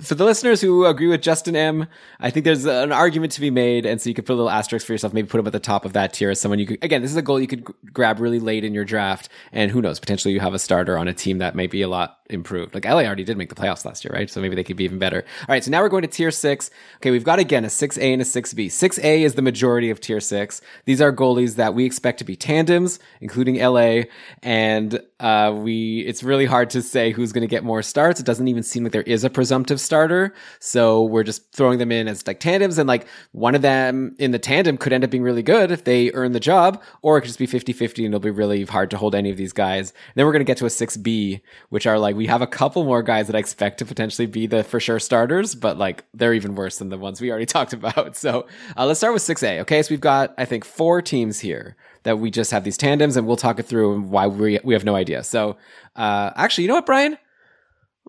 [0.00, 1.88] for the listeners who agree with Justin M,
[2.20, 4.50] I think there's an argument to be made, and so you could put a little
[4.50, 5.12] asterisk for yourself.
[5.12, 6.84] Maybe put him at the top of that tier as someone you could.
[6.84, 9.70] Again, this is a goal you could g- grab really late in your draft, and
[9.70, 12.20] who knows, potentially you have a starter on a team that might be a lot
[12.32, 12.74] improved.
[12.74, 14.30] Like LA already did make the playoffs last year, right?
[14.30, 15.24] So maybe they could be even better.
[15.40, 16.70] All right, so now we're going to tier six.
[16.96, 18.66] Okay, we've got again a 6A and a 6B.
[18.66, 20.60] 6A is the majority of tier six.
[20.84, 24.02] These are goalies that we expect to be tandems, including LA.
[24.42, 28.20] And uh, we, it's really hard to say who's going to get more starts.
[28.20, 30.34] It doesn't even seem like there is a presumptive starter.
[30.58, 32.78] So we're just throwing them in as like tandems.
[32.78, 35.84] And like one of them in the tandem could end up being really good if
[35.84, 38.64] they earn the job, or it could just be 50 50 and it'll be really
[38.64, 39.90] hard to hold any of these guys.
[39.90, 42.46] And then we're going to get to a 6B, which are like, we have a
[42.46, 46.04] couple more guys that I expect to potentially be the for sure starters, but like
[46.14, 48.16] they're even worse than the ones we already talked about.
[48.16, 49.58] So uh, let's start with 6A.
[49.62, 49.82] Okay.
[49.82, 53.26] So we've got, I think, four teams here that we just have these tandems and
[53.26, 55.24] we'll talk it through and why we, we have no idea.
[55.24, 55.56] So,
[55.96, 57.18] uh, actually, you know what, Brian?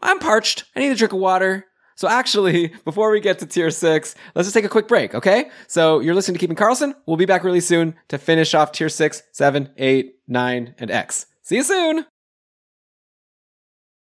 [0.04, 0.66] I'm parched.
[0.76, 1.66] I need a drink of water.
[1.96, 5.50] So actually, before we get to tier six, let's just take a quick break, okay?
[5.68, 6.94] So you're listening to Keeping Karlsson.
[7.08, 11.26] We'll be back really soon to finish off tier six, seven, eight, nine, and X.
[11.42, 12.06] See you soon!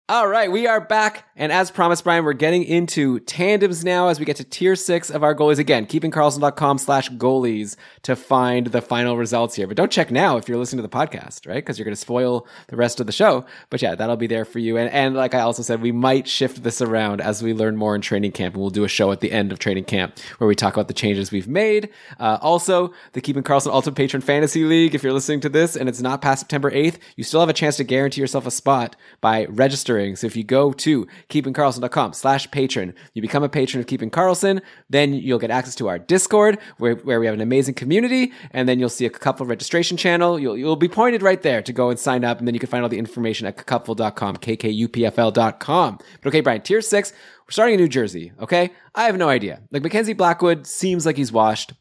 [0.09, 1.29] All right, we are back.
[1.37, 5.11] And as promised, Brian, we're getting into tandems now as we get to tier six
[5.11, 5.61] of our goalies.
[5.61, 9.69] Again, keepingkarlsson.com slash goalies to find the final results here.
[9.69, 11.55] But don't check now if you're listening to the podcast, right?
[11.55, 13.47] Because you're going to spoil the rest of the show.
[13.71, 14.77] But yeah, that'll be there for you.
[14.77, 17.95] And, and like I also said, we might shift this around as we learn more
[17.95, 18.55] in training camp.
[18.55, 20.89] And we'll do a show at the end of training camp where we talk about
[20.89, 21.91] the changes we've made.
[22.19, 24.97] Uh, also, the Keeping Karlsson Ultimate Patron Fantasy League.
[24.97, 27.55] If you're listening to this and it's not past September 8th, you still have a
[27.55, 29.92] chance to guarantee yourself a spot by registering.
[30.17, 34.61] So if you go to keepingkarlsson.com slash patron, you become a patron of Keeping Karlsson,
[34.91, 38.33] then you'll get access to our Discord where, where we have an amazing community.
[38.51, 40.39] And then you'll see a couple registration channel.
[40.39, 42.39] You'll, you'll be pointed right there to go and sign up.
[42.39, 45.99] And then you can find all the information at kakupful.com, kkupfl.com.
[46.23, 48.33] But okay, Brian, tier six, we're starting in New Jersey.
[48.41, 48.71] Okay.
[48.95, 49.61] I have no idea.
[49.71, 51.73] Like Mackenzie Blackwood seems like he's washed.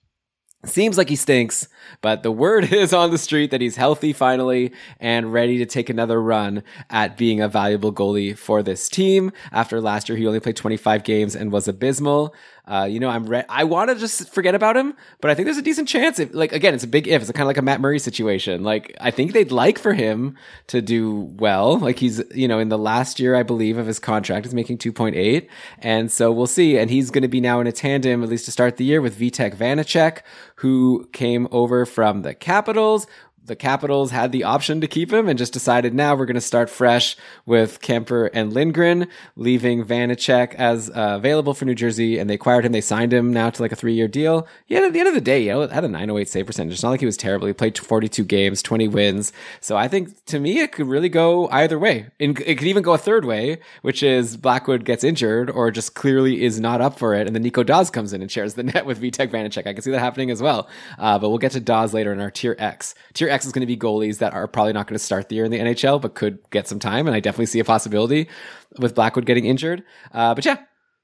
[0.64, 1.68] Seems like he stinks,
[2.02, 5.90] but the word is on the street that he's healthy finally and ready to take
[5.90, 9.32] another run at being a valuable goalie for this team.
[9.52, 12.36] After last year, he only played 25 games and was abysmal.
[12.72, 15.46] Uh, you know, I'm re- I want to just forget about him, but I think
[15.46, 16.20] there's a decent chance.
[16.20, 17.22] If like again, it's a big if.
[17.22, 18.64] It's kind of like a Matt Murray situation.
[18.64, 21.80] Like I think they'd like for him to do well.
[21.80, 24.78] Like he's you know in the last year, I believe, of his contract, is making
[24.78, 26.78] 2.8, and so we'll see.
[26.78, 29.02] And he's going to be now in a tandem at least to start the year
[29.02, 30.20] with Vitek Vanecek,
[30.56, 33.06] who came over from the Capitals
[33.44, 36.42] the Capitals had the option to keep him and just decided now we're going to
[36.42, 42.20] start fresh with Kuemper and Lindgren, leaving Vanecek as uh, available for New Jersey.
[42.20, 42.72] And they acquired him.
[42.72, 44.48] They signed him now to like a three year deal.
[44.68, 46.74] Yeah, at the end of the day, you know, had a 908 save percentage.
[46.74, 47.48] It's not like he was terrible.
[47.48, 49.34] He played 42 games, 20 wins.
[49.60, 52.08] So I think to me, it could really go either way.
[52.20, 56.44] It could even go a third way, which is Blackwood gets injured or just clearly
[56.44, 57.26] is not up for it.
[57.26, 59.66] And then Nico Daws comes in and shares the net with Vitek Vanecek.
[59.66, 60.70] I can see that happening as well.
[61.00, 62.94] Uh, but we'll get to Daws later in our tier X.
[63.14, 65.36] Tier X is going to be goalies that are probably not going to start the
[65.36, 67.08] year in the NHL, but could get some time.
[67.08, 68.30] And I definitely see a possibility
[68.78, 69.84] with Blackwood getting injured.
[70.14, 70.58] Uh, but yeah,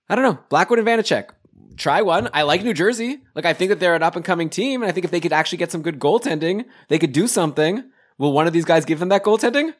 [0.10, 0.40] I don't know.
[0.50, 1.30] Blackwood and Vanecek.
[1.76, 2.30] Try one.
[2.34, 3.20] I like New Jersey.
[3.36, 4.82] Like, I think that they're an up and coming team.
[4.82, 7.84] And I think if they could actually get some good goaltending, they could do something.
[8.18, 9.74] Will one of these guys give them that goaltending?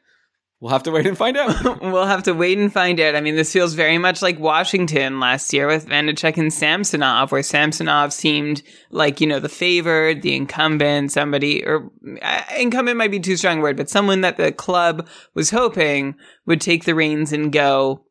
[0.60, 1.82] We'll have to wait and find out.
[1.84, 3.16] we'll have to wait and find out.
[3.16, 7.44] I mean, this feels very much like Washington last year with Vanecek and Samsonov, where
[7.44, 11.92] Samsonov seemed like, you know, the favored, the incumbent, somebody, or
[12.24, 16.16] uh, incumbent might be too strong a word, but someone that the club was hoping
[16.48, 18.07] would take the reins and go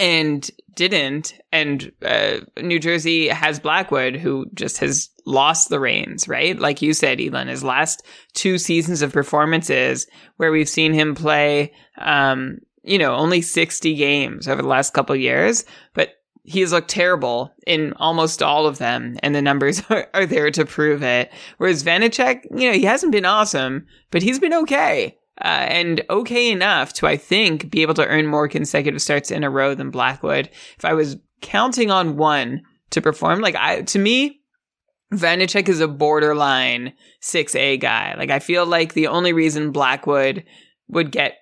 [0.00, 1.34] and didn't.
[1.52, 6.58] And uh, New Jersey has Blackwood, who just has lost the reins, right?
[6.58, 8.04] Like you said, Elon, his last
[8.34, 14.48] two seasons of performances where we've seen him play, um, you know, only 60 games
[14.48, 16.10] over the last couple years, but
[16.44, 20.50] he has looked terrible in almost all of them, and the numbers are, are there
[20.50, 21.32] to prove it.
[21.56, 25.16] Whereas Vanecek, you know, he hasn't been awesome, but he's been okay.
[25.40, 29.42] Uh, and okay enough to, I think, be able to earn more consecutive starts in
[29.42, 30.48] a row than Blackwood.
[30.78, 34.40] If I was counting on one to perform, like I, to me,
[35.12, 36.92] Vanecek is a borderline
[37.22, 38.14] 6A guy.
[38.16, 40.44] Like I feel like the only reason Blackwood
[40.88, 41.38] would get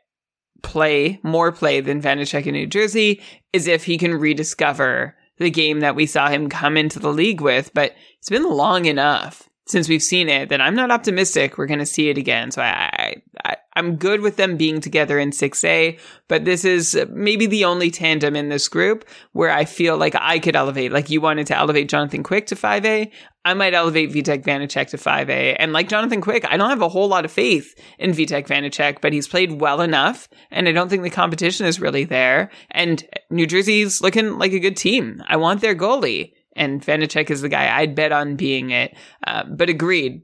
[0.62, 3.20] play, more play than Vanecek in New Jersey
[3.52, 7.40] is if he can rediscover the game that we saw him come into the league
[7.40, 11.66] with, but it's been long enough since we've seen it that I'm not optimistic we're
[11.66, 12.50] going to see it again.
[12.50, 17.46] So I, I, I'm good with them being together in 6A, but this is maybe
[17.46, 20.92] the only tandem in this group where I feel like I could elevate.
[20.92, 23.10] Like you wanted to elevate Jonathan Quick to 5A.
[23.44, 25.56] I might elevate Vitek Vanecek to 5A.
[25.58, 29.00] And like Jonathan Quick, I don't have a whole lot of faith in Vitek Vanecek,
[29.00, 30.28] but he's played well enough.
[30.50, 32.50] And I don't think the competition is really there.
[32.70, 35.22] And New Jersey's looking like a good team.
[35.26, 36.34] I want their goalie.
[36.54, 38.94] And Vanecek is the guy I'd bet on being it.
[39.26, 40.22] Uh, but agreed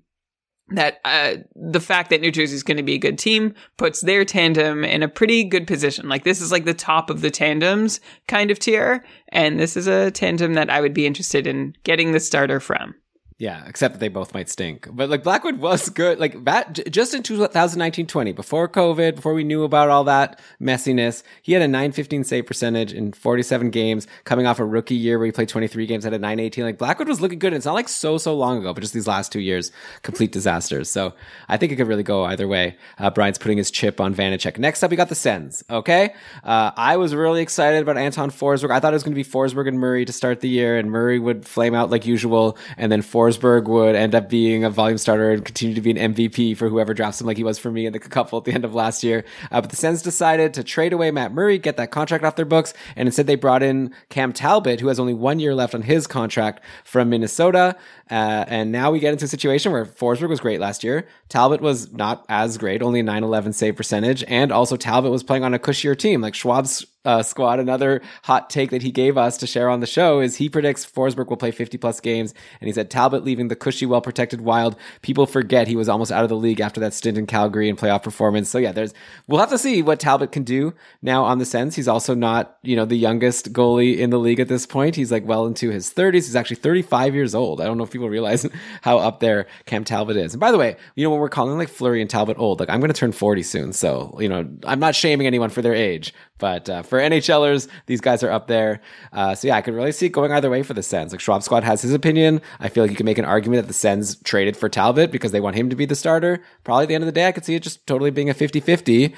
[0.71, 4.01] that uh, the fact that New Jersey is going to be a good team puts
[4.01, 6.09] their tandem in a pretty good position.
[6.09, 9.87] Like this is like the top of the tandems kind of tier, and this is
[9.87, 12.95] a tandem that I would be interested in getting the starter from.
[13.41, 14.89] Yeah, except that they both might stink.
[14.91, 16.19] But like Blackwood was good.
[16.19, 21.53] Like that just in 2019-20, before COVID, before we knew about all that messiness, he
[21.53, 25.31] had a 915 save percentage in 47 games, coming off a rookie year where he
[25.31, 26.65] played 23 games at a 918.
[26.65, 27.53] Like Blackwood was looking good.
[27.53, 29.71] And it's not like so so long ago, but just these last two years,
[30.03, 30.91] complete disasters.
[30.91, 31.15] So
[31.49, 32.77] I think it could really go either way.
[32.99, 34.59] Uh, Brian's putting his chip on Vanecek.
[34.59, 35.63] Next up, we got the Sens.
[35.71, 38.73] Okay, uh, I was really excited about Anton Forsberg.
[38.73, 40.91] I thought it was going to be Forsberg and Murray to start the year, and
[40.91, 44.71] Murray would flame out like usual, and then Forsberg Forsberg would end up being a
[44.71, 47.59] volume starter and continue to be an MVP for whoever drafts him, like he was
[47.59, 49.25] for me in the couple at the end of last year.
[49.51, 52.45] Uh, but the Sens decided to trade away Matt Murray, get that contract off their
[52.45, 55.83] books, and instead they brought in Cam Talbot, who has only one year left on
[55.83, 57.77] his contract from Minnesota.
[58.11, 61.07] Uh, and now we get into a situation where Forsberg was great last year.
[61.29, 64.25] Talbot was not as great, only a 9-11 save percentage.
[64.29, 66.23] And also Talbot was playing on a cushier team.
[66.23, 67.61] Like Schwab's uh, squad.
[67.61, 70.85] Another hot take that he gave us to share on the show is he predicts
[70.85, 72.35] Forsberg will play 50 plus games.
[72.61, 74.77] And he said Talbot leaving the cushy, well protected wild.
[75.03, 77.79] People forget he was almost out of the league after that stint in Calgary and
[77.79, 78.49] playoff performance.
[78.51, 78.93] So yeah, there's,
[79.27, 81.77] we'll have to see what Talbot can do now on the Sens.
[81.77, 84.97] He's also not, you know, the youngest goalie in the league at this point.
[84.97, 86.15] He's like well into his 30s.
[86.15, 87.61] He's actually 35 years old.
[87.61, 88.47] I don't know if people realize
[88.83, 90.35] how up there Cam Talbot is.
[90.35, 92.69] And by the way, you know, when we're calling like Fleury and Talbot old, like
[92.69, 93.73] I'm going to turn 40 soon.
[93.73, 98.01] So, you know, I'm not shaming anyone for their age, but uh, for NHLers, these
[98.01, 98.81] guys are up there.
[99.13, 101.13] Uh, so yeah, I could really see it going either way for the Sens.
[101.13, 102.41] Like Schwab Squad has his opinion.
[102.61, 105.33] I feel like you can make an argument that the Sens traded for Talbot because
[105.33, 106.43] they want him to be the starter.
[106.65, 108.35] Probably at the end of the day, I could see it just totally being a
[108.35, 109.15] 50-50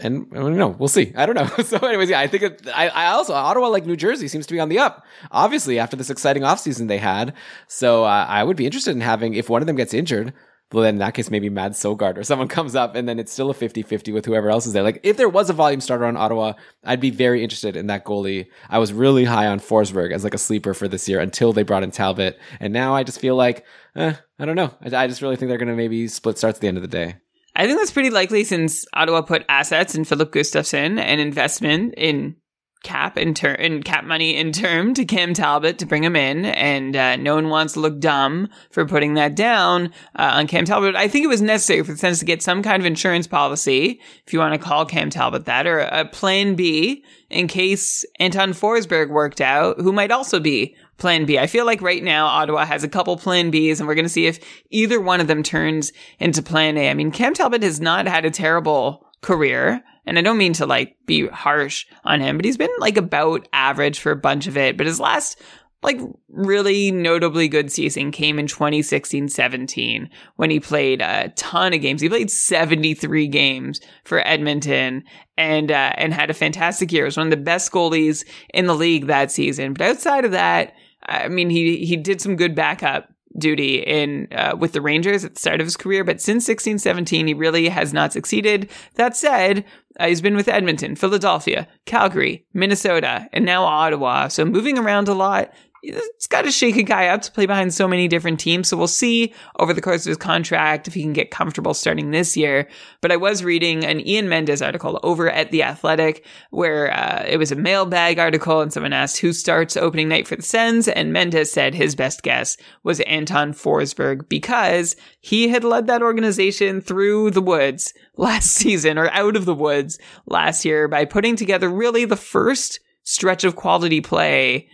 [0.00, 0.68] and I don't know.
[0.68, 1.12] We'll see.
[1.16, 1.46] I don't know.
[1.64, 4.54] so, anyways, yeah, I think it, I, I also Ottawa, like New Jersey, seems to
[4.54, 5.04] be on the up.
[5.30, 7.34] Obviously, after this exciting offseason they had,
[7.68, 10.32] so uh, I would be interested in having if one of them gets injured,
[10.72, 13.32] well, then in that case, maybe Mads Sogaard or someone comes up and then it's
[13.32, 14.82] still a 50 50 with whoever else is there.
[14.82, 16.54] Like, if there was a volume starter on Ottawa,
[16.84, 18.48] I'd be very interested in that goalie.
[18.68, 21.62] I was really high on Forsberg as like a sleeper for this year until they
[21.62, 22.38] brought in Talbot.
[22.60, 23.64] And now I just feel like,
[23.96, 24.72] eh, I don't know.
[24.80, 26.82] I, I just really think they're going to maybe split starts at the end of
[26.82, 27.16] the day.
[27.54, 32.36] I think that's pretty likely since Ottawa put assets in Filip Gustavsson and investment in
[32.82, 36.46] cap in term in cap money in term to Cam Talbot to bring him in,
[36.46, 40.64] and uh, no one wants to look dumb for putting that down uh, on Cam
[40.64, 40.96] Talbot.
[40.96, 44.00] I think it was necessary for the Sens to get some kind of insurance policy,
[44.26, 48.52] if you want to call Cam Talbot that, or a plan B in case Anton
[48.52, 51.38] Forsberg worked out, who might also be plan B.
[51.38, 54.10] I feel like right now Ottawa has a couple plan Bs and we're going to
[54.10, 54.38] see if
[54.70, 56.90] either one of them turns into plan A.
[56.90, 59.82] I mean, Cam Talbot has not had a terrible career.
[60.04, 63.48] And I don't mean to like be harsh on him, but he's been like about
[63.52, 64.76] average for a bunch of it.
[64.76, 65.40] But his last
[65.82, 72.00] like really notably good season came in 2016-17 when he played a ton of games.
[72.00, 75.02] He played 73 games for Edmonton
[75.36, 77.04] and uh, and had a fantastic year.
[77.04, 79.72] He was one of the best goalies in the league that season.
[79.72, 80.74] But outside of that,
[81.06, 85.34] I mean, he he did some good backup duty in uh, with the Rangers at
[85.34, 88.70] the start of his career, but since 1617 he really has not succeeded.
[88.94, 89.64] That said,
[89.98, 94.28] uh, he's been with Edmonton, Philadelphia, Calgary, Minnesota, and now Ottawa.
[94.28, 97.74] So moving around a lot, it's got to shake a guy up to play behind
[97.74, 98.68] so many different teams.
[98.68, 102.10] So we'll see over the course of his contract if he can get comfortable starting
[102.10, 102.68] this year.
[103.00, 107.36] But I was reading an Ian Mendes article over at The Athletic where uh, it
[107.36, 110.86] was a mailbag article and someone asked who starts opening night for the Sens.
[110.86, 116.80] And Mendes said his best guess was Anton Forsberg because he had led that organization
[116.80, 121.68] through the woods last season or out of the woods last year by putting together
[121.68, 124.68] really the first stretch of quality play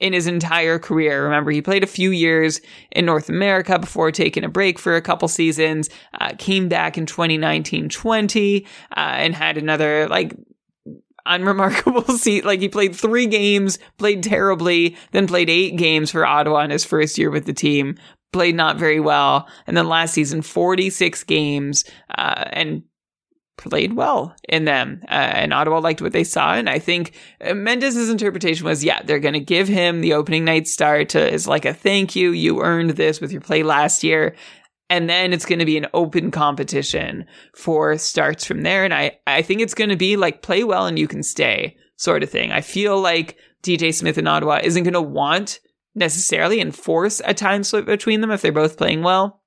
[0.00, 1.24] in his entire career.
[1.24, 2.60] Remember, he played a few years
[2.92, 7.06] in North America before taking a break for a couple seasons, uh, came back in
[7.06, 10.34] 2019 20, uh, and had another, like,
[11.26, 12.44] unremarkable seat.
[12.44, 16.84] Like, he played three games, played terribly, then played eight games for Ottawa in his
[16.84, 17.96] first year with the team.
[18.32, 19.48] Played not very well.
[19.66, 21.84] And then last season, 46 games,
[22.16, 22.82] uh, and
[23.58, 25.02] played well in them.
[25.04, 26.54] Uh, and Ottawa liked what they saw.
[26.54, 30.44] And I think uh, Mendes' interpretation was, yeah, they're going to give him the opening
[30.44, 32.30] night start to, as like a thank you.
[32.30, 34.34] You earned this with your play last year.
[34.90, 38.84] And then it's going to be an open competition for starts from there.
[38.84, 41.76] And I, I think it's going to be like play well and you can stay
[41.96, 42.52] sort of thing.
[42.52, 45.60] I feel like DJ Smith in Ottawa isn't going to want
[45.94, 49.37] necessarily enforce a time split between them if they're both playing well.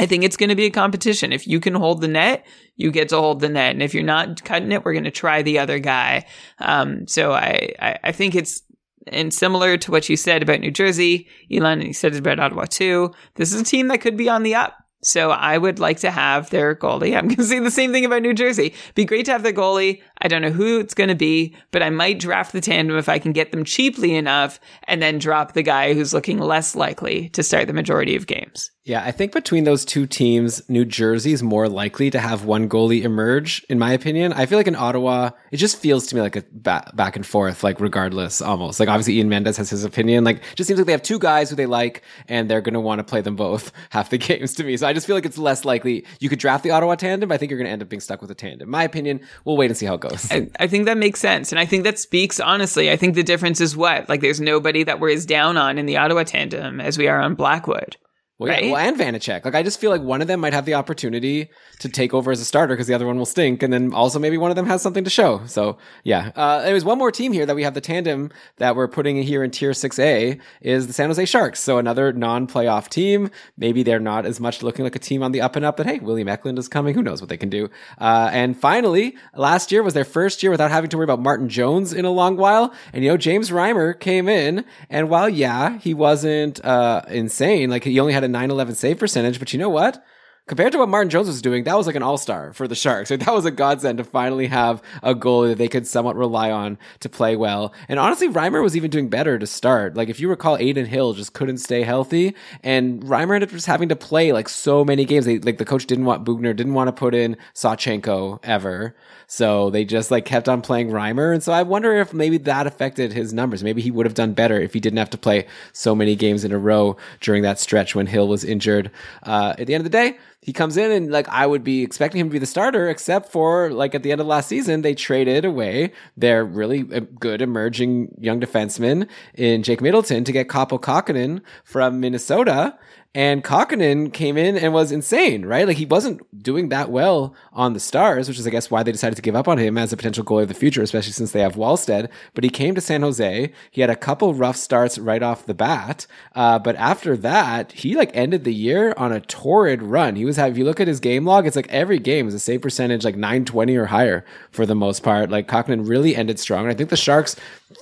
[0.00, 1.30] I think it's going to be a competition.
[1.30, 3.72] If you can hold the net, you get to hold the net.
[3.72, 6.24] And if you're not cutting it, we're going to try the other guy.
[6.58, 8.62] Um, so I, I, I, think it's,
[9.08, 12.40] and similar to what you said about New Jersey, Elon, and you said it about
[12.40, 13.12] Ottawa too.
[13.34, 16.10] This is a team that could be on the up So I would like to
[16.10, 17.14] have their goalie.
[17.18, 18.72] I'm going to say the same thing about New Jersey.
[18.94, 20.00] Be great to have their goalie.
[20.20, 23.08] I don't know who it's going to be, but I might draft the tandem if
[23.08, 27.28] I can get them cheaply enough and then drop the guy who's looking less likely
[27.30, 28.70] to start the majority of games.
[28.84, 33.02] Yeah, I think between those two teams, New Jersey's more likely to have one goalie
[33.02, 34.32] emerge, in my opinion.
[34.32, 37.24] I feel like in Ottawa, it just feels to me like a ba- back and
[37.24, 38.80] forth, like regardless, almost.
[38.80, 40.24] Like obviously Ian Mendes has his opinion.
[40.24, 42.80] Like just seems like they have two guys who they like, and they're going to
[42.80, 44.76] want to play them both half the games to me.
[44.78, 47.30] So I just feel like it's less likely you could draft the Ottawa tandem.
[47.30, 48.70] I think you're going to end up being stuck with a tandem.
[48.70, 50.09] My opinion, we'll wait and see how it goes.
[50.30, 52.90] I, I think that makes sense, and I think that speaks honestly.
[52.90, 55.86] I think the difference is what like there's nobody that we're as down on in
[55.86, 57.96] the Ottawa tandem as we are on Blackwood.
[58.40, 58.72] Well, yeah, Right?
[58.72, 59.44] well, and Vanecek.
[59.44, 62.32] Like, I just feel like one of them might have the opportunity to take over
[62.32, 64.56] as a starter because the other one will stink, and then also maybe one of
[64.56, 65.42] them has something to show.
[65.44, 66.32] So, yeah.
[66.34, 69.22] Uh, there was one more team here that we have the tandem that we're putting
[69.22, 71.60] here in Tier Six A is the San Jose Sharks.
[71.60, 73.30] So another non-playoff team.
[73.58, 75.84] Maybe they're not as much looking like a team on the up and up, but
[75.84, 76.94] hey, William Eklund is coming.
[76.94, 77.68] Who knows what they can do?
[77.98, 81.50] Uh, and finally, last year was their first year without having to worry about Martin
[81.50, 82.72] Jones in a long while.
[82.94, 87.84] And you know, James Reimer came in, and while yeah, he wasn't uh, insane, like
[87.84, 90.02] he only had a 9-11 save percentage, but you know what?
[90.46, 93.08] Compared to what Martin Jones was doing, that was like an all-star for the Sharks.
[93.10, 96.50] Like that was a godsend to finally have a goalie that they could somewhat rely
[96.50, 97.72] on to play well.
[97.88, 99.94] And honestly, Reimer was even doing better to start.
[99.94, 103.66] Like if you recall, Adin Hill just couldn't stay healthy, and Reimer ended up just
[103.66, 105.24] having to play like so many games.
[105.24, 108.96] They, like the coach didn't want Bugner, didn't want to put in Sawchenko ever,
[109.32, 111.32] so they just like kept on playing Reimer.
[111.32, 113.62] And so I wonder if maybe that affected his numbers.
[113.62, 116.44] Maybe he would have done better if he didn't have to play so many games
[116.44, 118.90] in a row during that stretch when Hill was injured.
[119.22, 121.84] Uh, at the end of the day, he comes in and like I would be
[121.84, 124.82] expecting him to be the starter, except for like at the end of last season,
[124.82, 130.48] they traded away their really uh, good emerging young defenseman in Jake Middleton to get
[130.48, 132.76] Kaapo Kahkonen from Minnesota.
[133.12, 135.66] And Kahkonen came in and was insane, right?
[135.66, 138.92] Like he wasn't doing that well on the Stars, which is I guess why they
[138.92, 141.32] decided to give up on him as a potential goalie of the future, especially since
[141.32, 142.08] they have Wallstedt.
[142.34, 143.52] But he came to San Jose.
[143.72, 146.06] He had a couple rough starts right off the bat,
[146.36, 150.14] uh, but after that, he like ended the year on a torrid run.
[150.14, 152.38] He was if you look at his game log, it's like every game is a
[152.38, 155.30] save percentage like 920 or higher for the most part.
[155.30, 156.60] Like Kahkonen really ended strong.
[156.60, 157.34] And I think the Sharks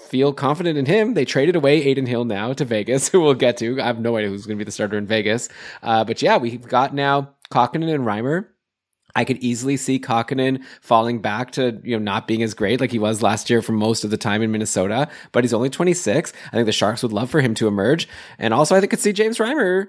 [0.09, 1.15] feel confident in him.
[1.15, 3.81] They traded away Adin Hill now to Vegas, who we'll get to.
[3.81, 5.49] I have no idea who's going to be the starter in Vegas.
[5.83, 8.47] Uh, but yeah, we've got now Kahkonen and Reimer.
[9.15, 12.93] I could easily see Kahkonen falling back to, you know, not being as great like
[12.93, 16.33] he was last year for most of the time in Minnesota, but he's only 26.
[16.47, 18.07] I think the Sharks would love for him to emerge.
[18.39, 19.89] And also I think could see James Reimer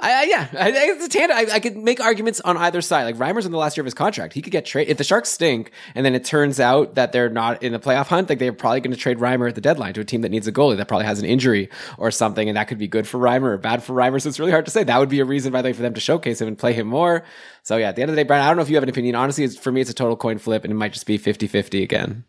[0.00, 1.20] I, I, yeah, I, it's a.
[1.22, 3.02] I, I could make arguments on either side.
[3.02, 4.32] Like Reimer's in the last year of his contract.
[4.32, 4.92] He could get traded.
[4.92, 8.06] If the Sharks stink and then it turns out that they're not in the playoff
[8.06, 10.28] hunt, like they're probably going to trade Reimer at the deadline to a team that
[10.28, 12.48] needs a goalie that probably has an injury or something.
[12.48, 14.22] And that could be good for Reimer or bad for Reimer.
[14.22, 14.84] So it's really hard to say.
[14.84, 16.74] That would be a reason, by the way, for them to showcase him and play
[16.74, 17.24] him more.
[17.64, 18.84] So yeah, at the end of the day, Brian, I don't know if you have
[18.84, 19.16] an opinion.
[19.16, 21.82] Honestly, for me, it's a total coin flip and it might just be 50 50
[21.82, 22.24] again.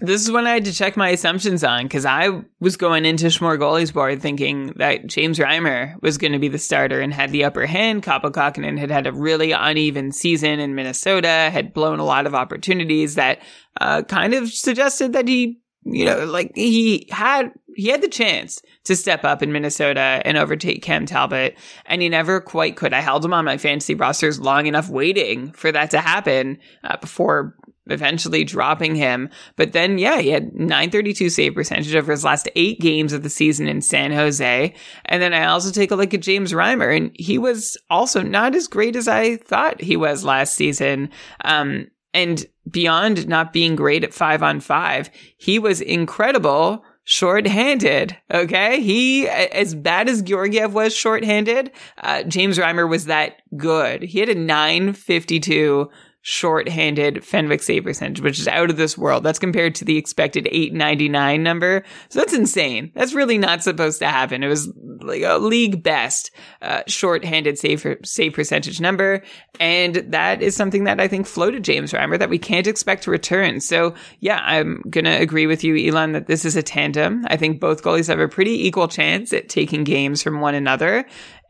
[0.00, 3.26] This is when I had to check my assumptions on because I was going into
[3.26, 7.44] Schmorgoli's board thinking that James Reimer was going to be the starter and had the
[7.44, 8.02] upper hand.
[8.02, 13.14] Kaapo had had a really uneven season in Minnesota, had blown a lot of opportunities
[13.14, 13.40] that
[13.80, 18.60] uh, kind of suggested that he, you know, like he had he had the chance
[18.84, 22.92] to step up in Minnesota and overtake Cam Talbot, and he never quite could.
[22.92, 26.96] I held him on my fantasy rosters long enough, waiting for that to happen uh,
[26.98, 27.54] before
[27.88, 29.28] eventually dropping him.
[29.56, 33.30] But then, yeah, he had 932 save percentage over his last eight games of the
[33.30, 34.74] season in San Jose.
[35.06, 38.54] And then I also take a look at James Reimer, and he was also not
[38.54, 41.10] as great as I thought he was last season.
[41.44, 48.16] Um, and beyond not being great at five on five, he was incredible short-handed.
[48.32, 51.70] Okay, he as bad as Georgiev was short-handed.
[51.98, 54.02] Uh, James Reimer was that good.
[54.02, 55.88] He had a 952
[56.28, 59.22] short-handed Fenwick save percentage, which is out of this world.
[59.22, 61.84] That's compared to the expected 899 number.
[62.08, 62.90] So that's insane.
[62.96, 64.42] That's really not supposed to happen.
[64.42, 64.68] It was
[65.02, 69.22] like a league best uh, short-handed save save percentage number,
[69.60, 73.12] and that is something that I think floated James Reimer that we can't expect to
[73.12, 73.60] return.
[73.60, 77.24] So yeah, I'm gonna agree with you, Elon, that this is a tandem.
[77.28, 81.06] I think both goalies have a pretty equal chance at taking games from one another.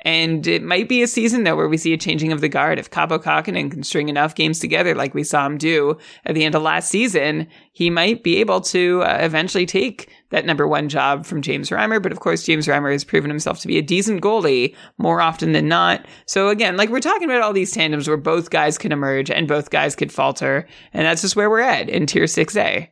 [0.07, 2.78] And it might be a season though where we see a changing of the guard.
[2.78, 6.44] If Kaapo Kahkonen can string enough games together like we saw him do at the
[6.44, 10.88] end of last season, he might be able to uh, eventually take that number one
[10.88, 12.00] job from James Reimer.
[12.00, 15.50] But of course, James Reimer has proven himself to be a decent goalie more often
[15.50, 16.07] than not.
[16.26, 19.48] So again, like we're talking about all these tandems where both guys can emerge and
[19.48, 20.68] both guys could falter.
[20.92, 22.90] And that's just where we're at in tier 6A.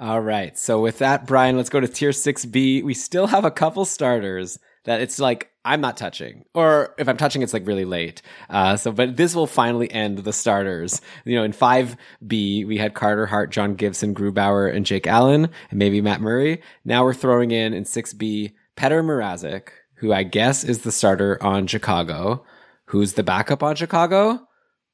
[0.00, 0.56] All right.
[0.56, 2.84] So with that, Brian, let's go to tier 6B.
[2.84, 7.16] We still have a couple starters that it's like I'm not touching, or if I'm
[7.16, 8.22] touching, it's like really late.
[8.48, 11.00] Uh, so, but this will finally end the starters.
[11.24, 15.50] You know, in five B we had Carter Hart, John Gibson, Grubauer, and Jake Allen,
[15.70, 16.62] and maybe Matt Murray.
[16.84, 21.42] Now we're throwing in in six B Petr Mrazek, who I guess is the starter
[21.42, 22.44] on Chicago.
[22.86, 24.47] Who's the backup on Chicago?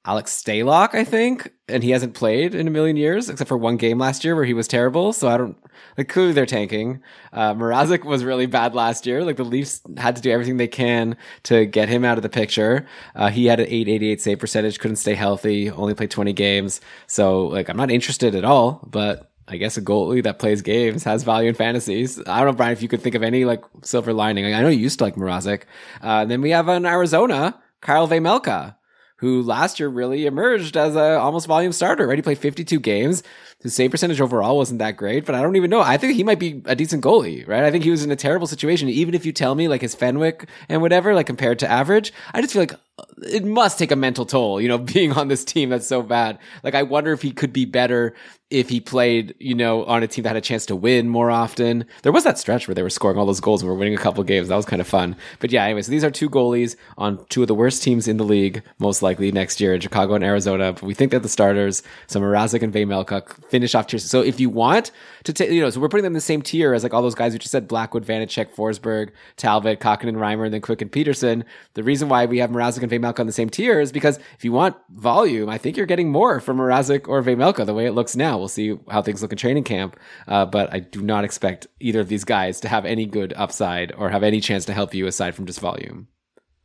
[0.07, 3.78] Alex Stalock, I think, and he hasn't played in a million years except for one
[3.78, 5.14] game last year where he was terrible.
[5.14, 5.57] So I don't
[5.96, 7.02] like clearly they're tanking.
[7.32, 9.24] Uh, Mrazek was really bad last year.
[9.24, 12.28] Like the Leafs had to do everything they can to get him out of the
[12.28, 12.86] picture.
[13.14, 16.82] Uh, he had an 888 save percentage, couldn't stay healthy, only played 20 games.
[17.07, 21.05] So like I'm not interested at all, but I guess a goalie that plays games
[21.05, 22.18] has value in fantasies.
[22.26, 24.52] I don't know, Brian, if you could think of any like silver lining.
[24.52, 25.62] I know you used to like Mrazek.
[26.02, 28.76] Uh, then we have an Arizona, Karel Vejmelka
[29.24, 32.18] who last year really emerged as a almost volume starter, right?
[32.18, 33.22] He played 52 games.
[33.64, 35.80] His save percentage overall wasn't that great, but I don't even know.
[35.80, 37.64] I think he might be a decent goalie, right?
[37.64, 38.90] I think he was in a terrible situation.
[38.90, 42.42] Even if you tell me like his Fenwick and whatever, like compared to average, I
[42.42, 45.46] just feel like uh, it must take a mental toll, you know, being on this
[45.46, 46.38] team that's so bad.
[46.62, 48.14] Like, I wonder if he could be better
[48.50, 51.30] if he played, you know, on a team that had a chance to win more
[51.30, 51.84] often.
[52.02, 53.94] There was that stretch where they were scoring all those goals and we were winning
[53.94, 54.48] a couple games.
[54.48, 55.16] That was kind of fun.
[55.40, 58.16] But yeah, anyways, so these are two goalies on two of the worst teams in
[58.16, 60.72] the league, most likely next year in Chicago and Arizona.
[60.72, 63.24] But we think that the starters, so Mrazek and Vejmelka,
[63.55, 64.05] finish off tiers.
[64.11, 64.90] So if you want
[65.22, 67.02] to take, you know, so we're putting them in the same tier as like all
[67.02, 70.90] those guys we just said, Blackwood, Vanecek, Forsberg, Talbot, Kahkonen, Reimer, and then Quick and
[70.90, 71.44] Petersen.
[71.74, 74.44] The reason why we have Mrazek and Vejmelka on the same tier is because if
[74.44, 77.92] you want volume, I think you're getting more from Mrazek or Vejmelka the way it
[77.92, 78.38] looks now.
[78.38, 82.00] We'll see how things look in training camp, uh, but I do not expect either
[82.00, 85.07] of these guys to have any good upside or have any chance to help you
[85.07, 86.09] aside from just volume.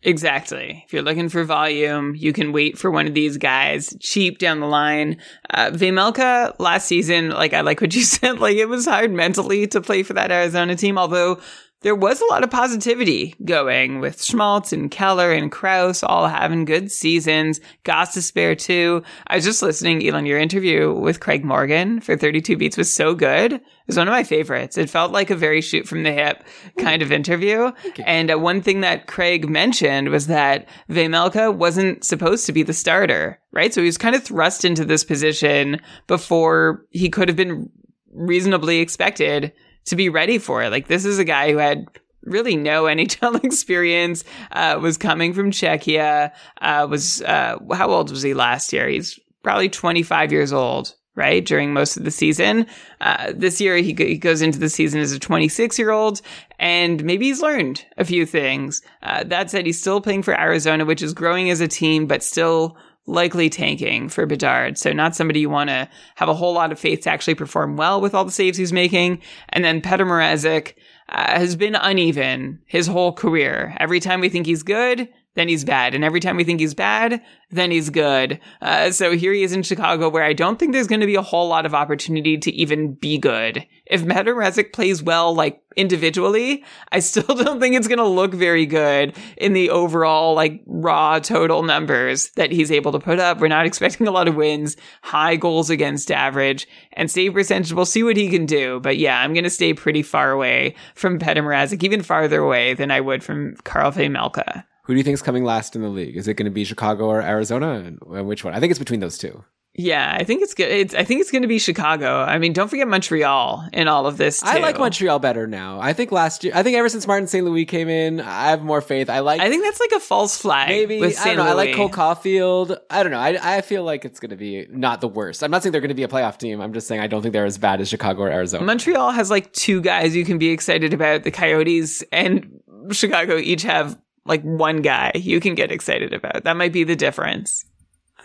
[0.02, 0.84] Exactly.
[0.86, 4.62] If you're looking for volume, you can wait for one of these guys cheap down
[4.62, 5.18] the line.
[5.50, 9.68] Uh, Vejmelka last season, like I like what you said, like it was hard mentally
[9.68, 11.42] to play for that Arizona team, although
[11.82, 16.66] there was a lot of positivity going with Schmaltz and Keller and Crouse all having
[16.66, 17.62] good seasons.
[17.86, 19.02] Goss to spare too.
[19.28, 23.16] I was just listening, Elon, your interview with Craig Morgan for 32 Beats was so
[23.16, 23.54] good.
[23.54, 24.78] It was one of my favorites.
[24.78, 26.44] It felt like a very shoot from the hip
[26.78, 27.72] kind of interview.
[28.06, 32.74] And uh, one thing that Craig mentioned was that Vejmelka wasn't supposed to be the
[32.74, 33.74] starter, right?
[33.74, 37.70] So he was kind of thrust into this position before he could have been
[38.12, 39.54] reasonably expected
[39.86, 40.70] to be ready for it.
[40.70, 41.88] Like this is a guy who had
[42.24, 48.22] really no NHL experience, uh, was coming from Czechia, uh, was, uh, how old was
[48.22, 48.88] he last year?
[48.88, 50.96] He's probably 25 years old.
[51.16, 52.66] Right during most of the season,
[53.02, 56.22] uh, this year he, he, goes into the season as a 26 year old,
[56.60, 58.82] and maybe he's learned a few things.
[59.04, 62.24] Uh, that said, he's still playing for Arizona, which is growing as a team, but
[62.24, 62.78] still
[63.10, 64.78] likely tanking for Bedard.
[64.78, 67.76] So not somebody you want to have a whole lot of faith to actually perform
[67.76, 69.22] well with all the saves he's making.
[69.50, 70.76] And then Petr Mrazek
[71.10, 73.76] uh, has been uneven his whole career.
[73.80, 75.10] Every time we think he's good,
[75.40, 75.96] then he's bad.
[75.96, 78.40] And every time we think he's bad, then he's good.
[78.62, 81.16] Uh, so here he is in Chicago, where I don't think there's going to be
[81.16, 83.66] a whole lot of opportunity to even be good.
[83.86, 88.34] If Petr Mrazek plays well, like individually, I still don't think it's going to look
[88.34, 93.40] very good in the overall, like raw total numbers that he's able to put up.
[93.40, 97.72] We're not expecting a lot of wins, high goals against average, and save percentage.
[97.72, 98.82] We'll see what he can do.
[98.82, 102.74] But yeah, I'm going to stay pretty far away from Petr Mrazek, even farther away
[102.74, 104.66] than I would from Karel Vejmelka.
[104.90, 106.18] Who do you think is coming last in the league?
[106.18, 107.74] Is it going to be Chicago or Arizona?
[107.74, 108.56] And which one?
[108.56, 109.44] I think it's between those two.
[109.76, 110.72] Yeah, I think it's good.
[110.72, 112.22] It's, I think it's going to be Chicago.
[112.22, 114.42] I mean, don't forget Montreal in all of this.
[114.42, 114.48] Too.
[114.48, 115.80] I like Montreal better now.
[115.80, 117.46] I think last year, I think ever since Martin St.
[117.46, 119.12] Louis came in, I have more faith.
[119.12, 119.40] I like.
[119.42, 120.70] I think that's like a false flag.
[120.70, 121.44] Maybe I don't know.
[121.44, 121.52] Louis.
[121.52, 122.76] I like Cole Caufield.
[122.90, 123.20] I don't know.
[123.20, 125.44] I I feel like it's going to be not the worst.
[125.44, 126.62] I'm not saying they're going to be a playoff team.
[126.62, 128.66] I'm just saying I don't think they're as bad as Chicago or Arizona.
[128.66, 131.22] Montreal has like two guys you can be excited about.
[131.22, 132.60] The Coyotes and
[132.92, 136.44] Chicago each have like one guy you can get excited about.
[136.44, 137.66] That might be the difference.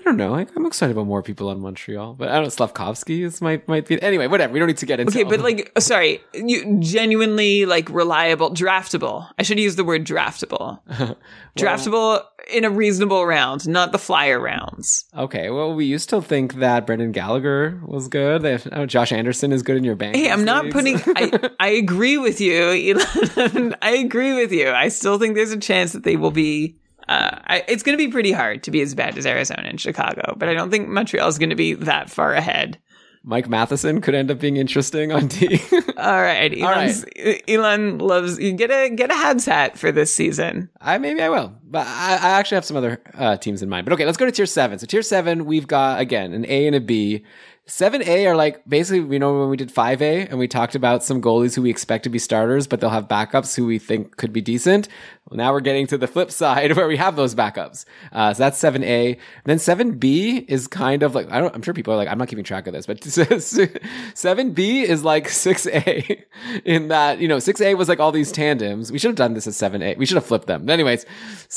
[0.05, 0.35] I don't know.
[0.35, 2.49] I, am excited about more people on Montreal, but I don't know.
[2.51, 4.27] Slavkovsky is might might be anyway.
[4.27, 4.53] Whatever.
[4.53, 5.19] We don't need to get into.
[5.19, 9.27] Okay, but like, uh, sorry, you genuinely like reliable, draftable.
[9.39, 10.81] I should use the word draftable.
[10.99, 11.17] well,
[11.57, 15.07] draftable in a reasonable round, not the flyer rounds.
[15.17, 15.49] Okay.
[15.49, 18.45] Well, we used to think that Brendan Gallagher was good.
[18.73, 20.17] oh, Josh Anderson is good in your bank.
[20.17, 21.01] Hey, I'm not putting.
[21.17, 22.73] I I agree with you.
[22.73, 23.75] Elon.
[23.83, 24.71] I agree with you.
[24.71, 26.77] I still think there's a chance that they will be
[27.09, 29.81] uh, I, it's going to be pretty hard to be as bad as Arizona and
[29.81, 32.79] Chicago, but I don't think Montreal is going to be that far ahead.
[33.27, 35.59] Mike Matheson could end up being interesting on D.
[35.97, 37.07] All right, Elon's,
[37.49, 40.69] Elon loves you get a get a Habs hat for this season.
[40.79, 43.85] I maybe I will, but I, I actually have some other uh, teams in mind.
[43.85, 44.79] But okay, let's go to tier seven.
[44.79, 47.25] So tier seven, we've got again an A and a B.
[47.67, 51.23] 7A are like basically, you know, when we did 5A and we talked about some
[51.23, 54.35] goalies who we expect to be starters, but they'll have backups who we think could
[54.35, 54.87] be decent.
[55.31, 57.87] Well, now we're getting to the flip side where we have those backups.
[58.13, 59.13] Uh, so that's 7A.
[59.15, 62.19] And then 7B is kind of like, I don't, I'm sure people are like, I'm
[62.19, 66.23] not keeping track of this, but 7B is like 6A
[66.67, 68.93] in that, you know, 6A was like all these tandems.
[68.93, 69.97] We should have done this as 7A.
[69.97, 70.67] We should have flipped them.
[70.67, 71.07] But anyways,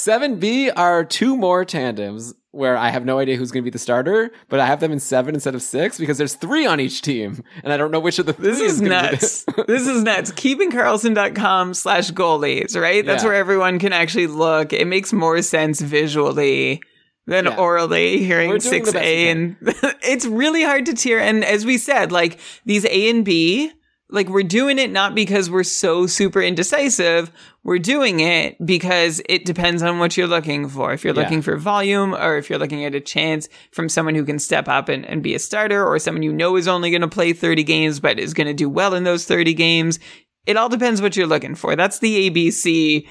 [0.07, 3.77] 7B are two more tandems where I have no idea who's going to be the
[3.77, 7.01] starter, but I have them in seven instead of six because there's three on each
[7.01, 9.43] team, and I don't know which of the this is nuts.
[9.67, 10.31] this is nuts.
[10.31, 13.05] KeepingKarlsson.com slash goalies, right?
[13.05, 13.29] That's yeah.
[13.29, 14.71] where everyone can actually look.
[14.71, 16.81] It makes more sense visually
[17.25, 17.57] than yeah.
[17.57, 19.57] orally hearing six A, and
[20.01, 21.19] it's really hard to tier.
[21.19, 23.73] And as we said, like these A and B
[24.09, 27.31] like we're doing it not because we're so super indecisive.
[27.63, 30.93] We're doing it because it depends on what you're looking for.
[30.93, 31.21] If you're yeah.
[31.21, 34.69] looking for volume or if you're looking at a chance from someone who can step
[34.69, 37.33] up and, and be a starter or someone you know is only going to play
[37.33, 39.99] 30 games but is going to do well in those 30 games.
[40.45, 41.75] It all depends what you're looking for.
[41.75, 43.05] That's the ABC.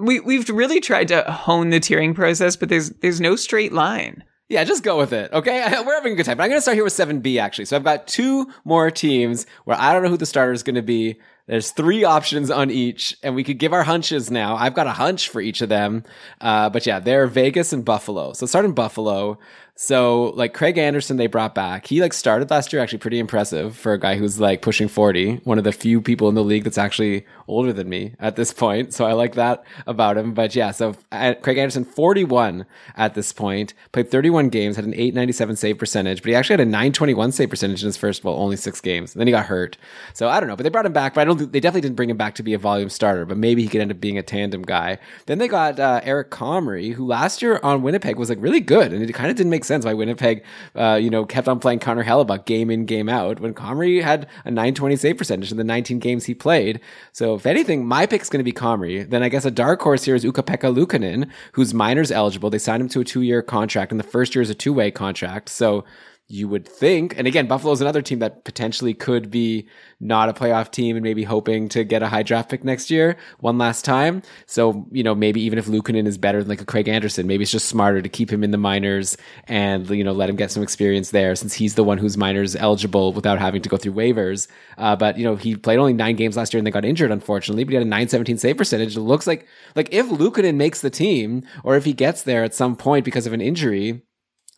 [0.00, 4.24] We, we've really tried to hone the tiering process, but there's, there's no straight line.
[4.50, 5.32] Yeah, just go with it.
[5.32, 5.60] Okay.
[5.86, 6.36] We're having a good time.
[6.36, 7.66] But I'm going to start here with 7B actually.
[7.66, 10.74] So I've got two more teams where I don't know who the starter is going
[10.74, 11.20] to be.
[11.46, 14.56] There's three options on each, and we could give our hunches now.
[14.56, 16.04] I've got a hunch for each of them.
[16.40, 18.32] Uh, but yeah, they're Vegas and Buffalo.
[18.32, 19.38] So start in Buffalo.
[19.82, 21.86] So like Craig Anderson, they brought back.
[21.86, 25.36] He like started last year, actually pretty impressive for a guy who's like pushing 40,
[25.44, 28.52] one of the few people in the league that's actually older than me at this
[28.52, 28.92] point.
[28.92, 30.34] So I like that about him.
[30.34, 35.56] But yeah, so Craig Anderson, 41 at this point, played 31 games, had an 897
[35.56, 38.56] save percentage, but he actually had a 921 save percentage in his first, well, only
[38.58, 39.14] six games.
[39.14, 39.78] And then he got hurt.
[40.12, 41.96] So I don't know, but they brought him back, but I don't they definitely didn't
[41.96, 44.18] bring him back to be a volume starter, but maybe he could end up being
[44.18, 44.98] a tandem guy.
[45.24, 48.92] Then they got uh, Eric Comrie, who last year on Winnipeg was like really good.
[48.92, 50.44] And it kind of didn't make sense why Winnipeg,
[50.74, 54.28] uh, you know, kept on playing Connor Hellebuyck game in, game out when Comrie had
[54.44, 56.80] a 920 save percentage in the 19 games he played.
[57.12, 59.08] So if anything, my pick is going to be Comrie.
[59.08, 62.50] Then I guess a dark horse here is Ukko-Pekka Luukkonen, who's minors eligible.
[62.50, 64.72] They signed him to a two year contract and the first year is a two
[64.72, 65.48] way contract.
[65.48, 65.84] So
[66.30, 69.66] you would think, and again, Buffalo's another team that potentially could be
[69.98, 73.16] not a playoff team and maybe hoping to get a high draft pick next year
[73.40, 74.22] one last time.
[74.46, 77.42] So, you know, maybe even if Luukkonen is better than like a Craig Anderson, maybe
[77.42, 80.50] it's just smarter to keep him in the minors and, you know, let him get
[80.50, 83.92] some experience there since he's the one who's minors eligible without having to go through
[83.92, 84.46] waivers.
[84.78, 87.10] Uh, but, you know, he played only nine games last year and they got injured,
[87.10, 88.96] unfortunately, but he had a 917 save percentage.
[88.96, 92.54] It looks like, like if Luukkonen makes the team or if he gets there at
[92.54, 94.02] some point because of an injury,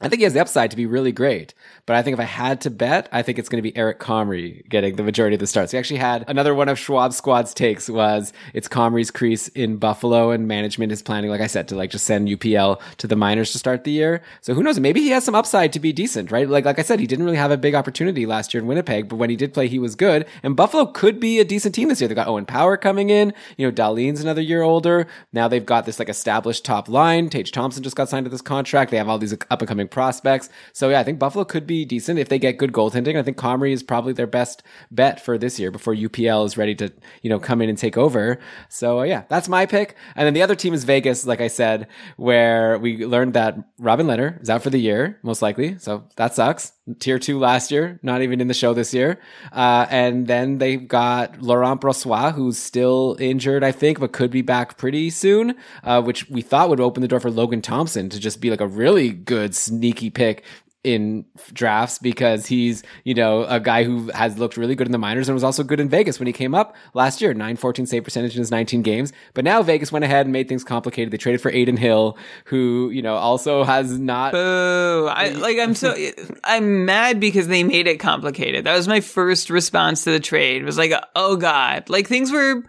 [0.02, 1.54] I think he has the upside to be really great.
[1.86, 4.00] But I think if I had to bet, I think it's going to be Eric
[4.00, 5.72] Comrie getting the majority of the starts.
[5.72, 10.30] He actually had another one of Schwab Squad's takes was it's Comrie's crease in Buffalo
[10.30, 13.52] and management is planning, like I said, to like just send UPL to the minors
[13.52, 14.22] to start the year.
[14.40, 14.80] So who knows?
[14.80, 16.48] Maybe he has some upside to be decent, right?
[16.48, 19.08] Like, like I said, he didn't really have a big opportunity last year in Winnipeg,
[19.08, 20.26] but when he did play, he was good.
[20.42, 22.08] And Buffalo could be a decent team this year.
[22.08, 23.32] They got Owen Power coming in.
[23.56, 25.06] You know, Dahlin's another year older.
[25.32, 27.28] Now they've got this like established top line.
[27.28, 28.90] Tage Thompson just got signed to this contract.
[28.90, 30.48] They have all these up and coming prospects.
[30.72, 33.16] So yeah, I think Buffalo could be decent if they get good goaltending.
[33.16, 36.74] I think Comrie is probably their best bet for this year before UPL is ready
[36.76, 38.40] to, you know, come in and take over.
[38.68, 39.94] So uh, yeah, that's my pick.
[40.16, 41.86] And then the other team is Vegas, like I said,
[42.16, 45.78] where we learned that Robin Lehner is out for the year, most likely.
[45.78, 46.72] So that sucks.
[46.98, 49.20] Tier two last year, not even in the show this year.
[49.52, 54.42] Uh, and then they've got Laurent Brossoit, who's still injured, I think, but could be
[54.42, 55.54] back pretty soon,
[55.84, 58.60] uh, which we thought would open the door for Logan Thompson to just be like
[58.60, 60.42] a really good sneaky pick
[60.84, 64.98] in drafts because he's, you know, a guy who has looked really good in the
[64.98, 68.02] minors and was also good in Vegas when he came up last year, 914 save
[68.02, 69.12] percentage in his 19 games.
[69.34, 71.12] But now Vegas went ahead and made things complicated.
[71.12, 74.32] They traded for Adin Hill, who, you know, also has not.
[74.32, 75.06] Boo.
[75.08, 75.94] I, like, I'm so,
[76.42, 78.64] I'm mad because they made it complicated.
[78.64, 80.64] That was my first response to the trade.
[80.64, 81.88] Was like, oh God.
[81.90, 82.64] Like things were,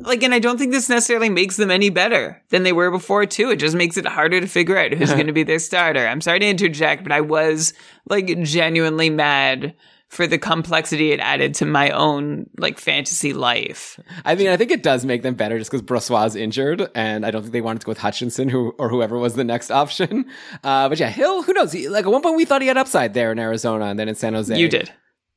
[0.00, 3.26] like, and I don't think this necessarily makes them any better than they were before,
[3.26, 3.50] too.
[3.50, 6.06] It just makes it harder to figure out who's going to be their starter.
[6.06, 7.72] I'm sorry to interject, but I was
[8.08, 9.74] like genuinely mad
[10.08, 13.98] for the complexity it added to my own like fantasy life.
[14.24, 17.30] I mean, I think it does make them better just because Brossoit's injured, and I
[17.30, 20.26] don't think they wanted to go with Hutchinson, who or whoever was the next option.
[20.62, 21.72] Uh, but yeah, Hill, who knows?
[21.72, 24.08] He, like at one point, we thought he had upside there in Arizona, and then
[24.08, 24.92] in San Jose, you did.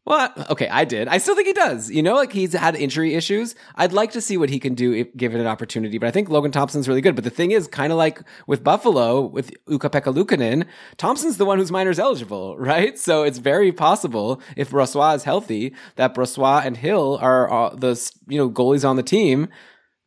[0.07, 1.09] Well, okay, I did.
[1.09, 1.91] I still think he does.
[1.91, 3.55] You know, like he's had injury issues.
[3.75, 6.29] I'd like to see what he can do if given an opportunity, but I think
[6.29, 7.13] Logan Thompson's really good.
[7.13, 11.73] But the thing is, kind of like with Buffalo, with Ukko-Pekka Thompson's the one who's
[11.73, 12.97] minors eligible, right?
[12.97, 18.11] So it's very possible if Brossoit is healthy that Brossoit and Hill are uh, the,
[18.29, 19.49] you know, goalies on the team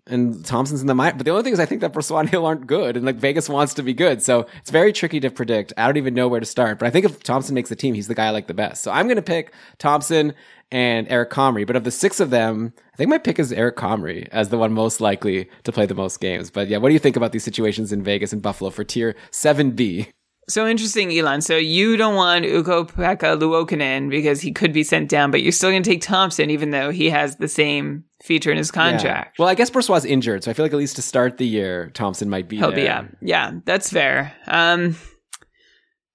[0.07, 1.19] and Thompson's in the mind.
[1.19, 3.17] But the only thing is, I think that Brossoit and Hill aren't good, and like
[3.17, 5.73] Vegas wants to be good, so it's very tricky to predict.
[5.77, 6.79] I don't even know where to start.
[6.79, 8.83] But I think if Thompson makes the team, he's the guy I like the best.
[8.83, 10.35] So I'm going to pick Thompson
[10.73, 11.67] and Eric Comrie.
[11.67, 14.59] But of the six of them, I think my pick is Eric Comrie as the
[14.59, 16.51] one most likely to play the most games.
[16.51, 19.17] But yeah, what do you think about these situations in Vegas and Buffalo for tier
[19.31, 20.09] seven B?
[20.51, 21.41] So interesting, Elon.
[21.41, 25.71] So you don't want Ukko-Pekka Luukkonen because he could be sent down, but you're still
[25.71, 29.37] going to take Thompson, even though he has the same feature in his contract.
[29.39, 29.43] Yeah.
[29.43, 31.91] Well, I guess Brossoit's injured, so I feel like at least to start the year,
[31.95, 32.77] Thompson might be He'll there.
[32.85, 33.07] be out.
[33.23, 34.35] Yeah, that's fair.
[34.47, 34.97] Um,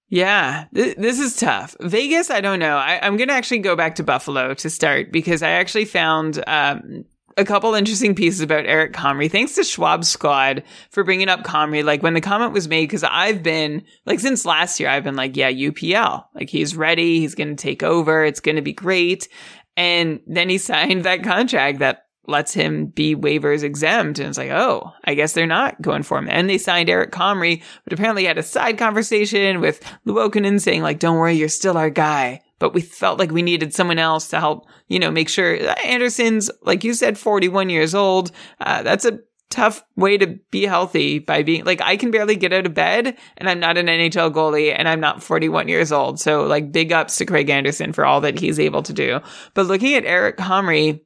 [0.09, 1.75] yeah, th- this is tough.
[1.79, 2.77] Vegas, I don't know.
[2.77, 6.43] I- am going to actually go back to Buffalo to start because I actually found
[6.47, 7.05] um,
[7.37, 9.31] a couple interesting pieces about Eric Comrie.
[9.31, 11.83] Thanks to Schwab Squad for bringing up Comrie.
[11.83, 15.17] Like when the comment was made, because I've been like since last year, I've been
[15.17, 16.25] like, yeah, UPL.
[16.33, 17.19] Like he's ready.
[17.19, 18.23] He's going to take over.
[18.23, 19.27] It's going to be great.
[19.75, 24.17] And then he signed that contract that lets him be waivers exempt.
[24.19, 26.27] And it's like, oh, I guess they're not going for him.
[26.29, 30.99] And they signed Eric Comrie, but apparently had a side conversation with Luukkonen saying like,
[30.99, 32.41] don't worry, you're still our guy.
[32.59, 36.49] But we felt like we needed someone else to help, you know, make sure Anderson's,
[36.61, 38.31] like you said, 41 years old.
[38.61, 42.51] Uh, that's a tough way to be healthy by being like I can barely get
[42.51, 46.19] out of bed and I'm not an NHL goalie and I'm not 41 years old.
[46.19, 49.19] So like big ups to Craig Anderson for all that he's able to do.
[49.53, 51.01] But looking at Eric Comrie,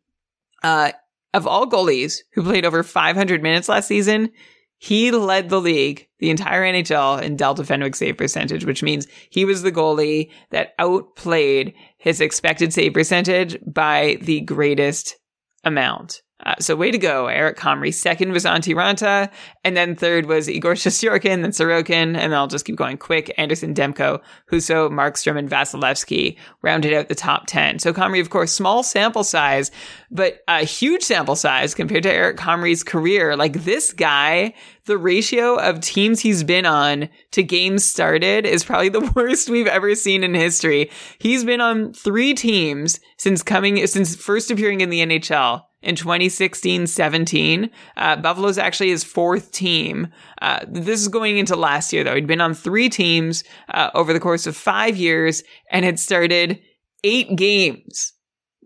[0.63, 0.91] uh,
[1.33, 4.31] of all goalies who played over 500 minutes last season,
[4.79, 9.43] he led the league, the entire NHL in Delta Fenwick save percentage, which means he
[9.43, 15.17] was the goalie that outplayed his expected save percentage by the greatest
[15.65, 16.21] amount.
[16.45, 17.93] Uh, so way to go, Eric Comrie.
[17.93, 19.29] Second was Antti Raanta,
[19.65, 23.33] and then third was Igor Shesterkin, then Sorokin, and I'll just keep going quick.
[23.37, 27.79] Andersen Demko, Husso, Markstrom, and Vasilevskiy rounded out the top 10.
[27.79, 29.69] So Comrie, of course, small sample size,
[30.11, 33.35] but a huge sample size compared to Eric Comrie's career.
[33.35, 34.53] Like this guy,
[34.85, 39.67] the ratio of teams he's been on to games started is probably the worst we've
[39.67, 40.89] ever seen in history.
[41.19, 46.87] He's been on three teams since coming, since first appearing in the NHL in 2016
[46.87, 47.69] 17.
[47.97, 50.07] Uh, Buffalo's actually his fourth team.
[50.41, 52.15] Uh, this is going into last year, though.
[52.15, 56.59] He'd been on three teams uh, over the course of five years and had started
[57.03, 58.13] eight games.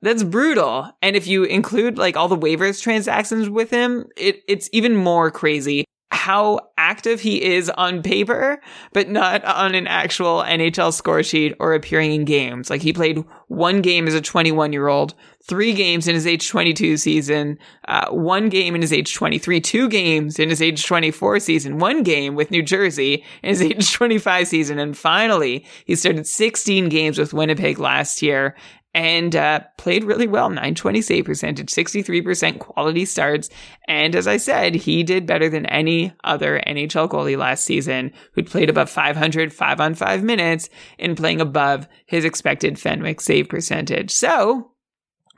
[0.01, 0.91] That's brutal.
[1.01, 5.31] And if you include like all the waivers transactions with him, it, it's even more
[5.31, 5.85] crazy
[6.23, 8.61] how active he is on paper,
[8.93, 12.69] but not on an actual NHL score sheet or appearing in games.
[12.69, 16.47] Like he played one game as a 21 year old, three games in his age
[16.47, 21.39] 22 season, uh, one game in his age 23, two games in his age 24
[21.39, 24.79] season, one game with New Jersey in his age 25 season.
[24.79, 28.55] And finally, he started 16 games with Winnipeg last year
[28.93, 33.49] and uh, played really well 920 save percentage 63% quality starts
[33.87, 38.49] and as i said he did better than any other nhl goalie last season who'd
[38.49, 44.11] played above 500 5 on 5 minutes in playing above his expected fenwick save percentage
[44.11, 44.73] so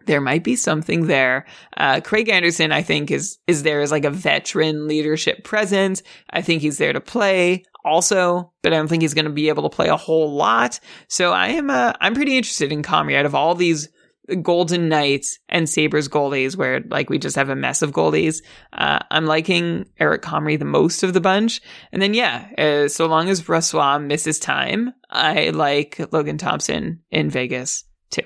[0.06, 1.46] there might be something there.
[1.78, 6.04] Uh, Craig Anderson, I think, is is there as like a veteran leadership presence.
[6.30, 9.50] I think he's there to play also, but I don't think he's going to be
[9.50, 10.80] able to play a whole lot.
[11.08, 13.90] So I am, uh, I'm pretty interested in Comrie out of all these
[14.42, 18.42] Golden Knights and Sabres goalies, where like we just have a mess of goalies.
[18.74, 21.62] Uh, I'm liking Eric Comrie the most of the bunch.
[21.92, 27.30] And then, yeah, uh, so long as Brossoit misses time, I like Logan Thompson in
[27.30, 28.24] Vegas too.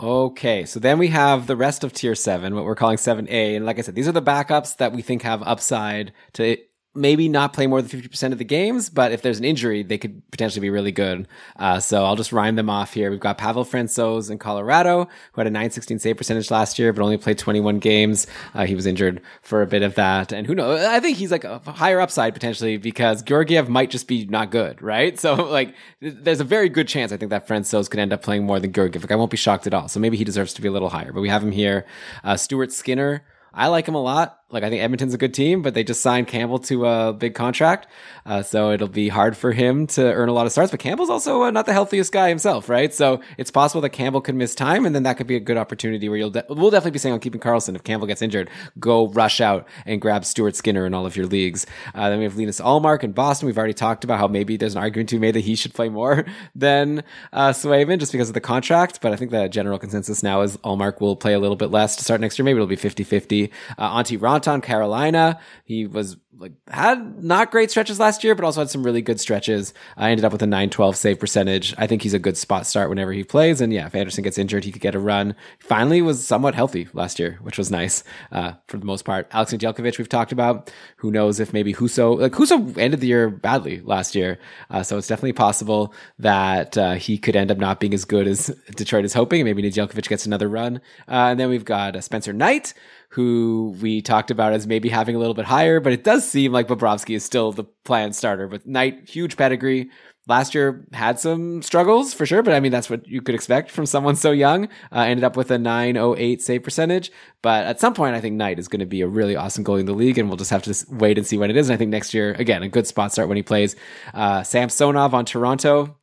[0.00, 3.56] Okay, so then we have the rest of tier seven, what we're calling 7A.
[3.56, 6.56] And like I said, these are the backups that we think have upside to
[6.94, 9.96] maybe not play more than 50% of the games, but if there's an injury, they
[9.96, 11.28] could potentially be really good.
[11.54, 13.10] Uh, so I'll just rhyme them off here.
[13.10, 17.02] We've got Pavel Francouz in Colorado, who had a 916 save percentage last year, but
[17.02, 18.26] only played 21 games.
[18.54, 20.32] Uh, he was injured for a bit of that.
[20.32, 20.84] And who knows?
[20.84, 24.80] I think he's like a higher upside potentially because Georgiev might just be not good,
[24.82, 25.18] right?
[25.30, 28.46] So like, there's a very good chance I think that Francouz could end up playing
[28.46, 29.02] more than Georgiev.
[29.02, 29.86] Like, I won't be shocked at all.
[29.86, 31.84] So maybe he deserves to be a little higher, but we have him here.
[32.24, 33.22] Uh, Stuart Skinner,
[33.52, 34.39] I like him a lot.
[34.50, 37.34] Like I think Edmonton's a good team, but they just signed Campbell to a big
[37.34, 37.86] contract,
[38.26, 40.70] uh, so it'll be hard for him to earn a lot of starts.
[40.70, 42.92] But Campbell's also uh, not the healthiest guy himself, right?
[42.92, 45.56] So it's possible that Campbell could miss time, and then that could be a good
[45.56, 48.50] opportunity where you'll de- we'll definitely be saying on keeping Karlsson if Campbell gets injured,
[48.78, 51.66] go rush out and grab Stuart Skinner in all of your leagues.
[51.94, 53.46] Uh, then we have Linus Ullmark in Boston.
[53.46, 55.74] We've already talked about how maybe there's an argument to be made that he should
[55.74, 56.24] play more
[56.54, 59.00] than uh, Swayman just because of the contract.
[59.00, 61.96] But I think the general consensus now is Ullmark will play a little bit less
[61.96, 62.44] to start next year.
[62.44, 63.50] Maybe it'll be 50-50.
[63.78, 65.38] Uh, Antti Raanta, Carolina.
[65.64, 69.20] He was like had not great stretches last year, but also had some really good
[69.20, 69.74] stretches.
[69.98, 71.74] I ended up with a 912 save percentage.
[71.76, 73.60] I think he's a good spot start whenever he plays.
[73.60, 75.36] And yeah, if Andersen gets injured, he could get a run.
[75.58, 79.28] Finally was somewhat healthy last year, which was nice, uh, for the most part.
[79.32, 80.72] Alex Nedeljkovic, we've talked about.
[80.96, 84.38] Who knows if maybe Husso, like Husso ended the year badly last year.
[84.70, 88.26] Uh, so it's definitely possible that, uh, he could end up not being as good
[88.26, 89.44] as Detroit is hoping.
[89.44, 90.80] Maybe Nedeljkovic gets another run.
[91.06, 92.72] Uh, and then we've got uh, Spencer Knight,
[93.10, 96.52] who we talked about as maybe having a little bit higher, but it does seem
[96.52, 98.46] like Bobrovsky is still the planned starter.
[98.46, 99.90] But Knight, huge pedigree.
[100.26, 103.70] Last year had some struggles for sure, but I mean, that's what you could expect
[103.70, 104.66] from someone so young.
[104.92, 107.10] Uh, ended up with a 908 save percentage.
[107.42, 109.80] But at some point, I think Knight is going to be a really awesome goalie
[109.80, 111.68] in the league, and we'll just have to wait and see when it is.
[111.68, 113.74] And I think next year, again, a good spot start when he plays.
[114.14, 115.96] Uh, Samsonov on Toronto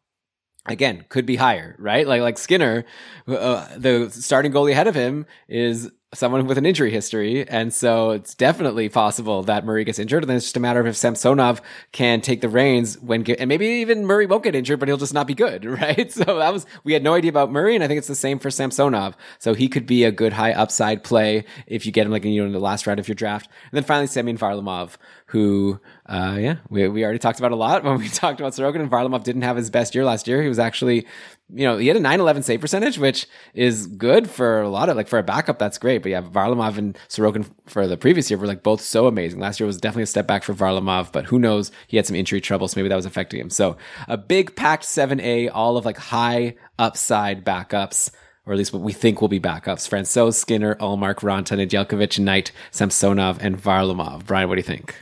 [0.68, 2.06] again could be higher, right?
[2.06, 2.86] Like like Skinner,
[3.28, 8.12] uh, the starting goalie ahead of him is someone with an injury history, and so
[8.12, 10.24] it's definitely possible that Murray gets injured.
[10.24, 13.40] And then it's just a matter of if Samsonov can take the reins when get,
[13.40, 16.12] and maybe even Murray won't get injured, but he'll just not be good, right?
[16.12, 18.40] So that was we had no idea about Murray, and I think it's the same
[18.40, 19.18] for Samsonov.
[19.40, 22.42] So he could be a good high upside play if you get him like you
[22.42, 23.50] know in the last round of your draft.
[23.72, 24.96] And then finally Semyon Varlamov,
[25.28, 28.80] who uh, yeah, we, we already talked about a lot when we talked about Sorokin
[28.80, 30.42] and Varlamov didn't have his best year last year.
[30.42, 31.06] He was actually,
[31.50, 34.98] you know, he had a 9-11 save percentage, which is good for a lot of,
[34.98, 36.02] like for a backup, that's great.
[36.02, 39.40] But yeah, Varlamov and Sorokin for the previous year were like both so amazing.
[39.40, 41.72] Last year was definitely a step back for Varlamov, but who knows?
[41.88, 43.50] He had some injury trouble, so maybe that was affecting him.
[43.50, 43.78] So
[44.08, 48.12] a big packed 7A, all of like high upside backups
[48.46, 49.90] or at least what we think will be backups.
[49.90, 54.26] Francouz, Skinner, Ullmark, Raanta, Nedeljkovic, Knight, Samsonov, and Varlamov.
[54.26, 54.96] Brian, what do you think?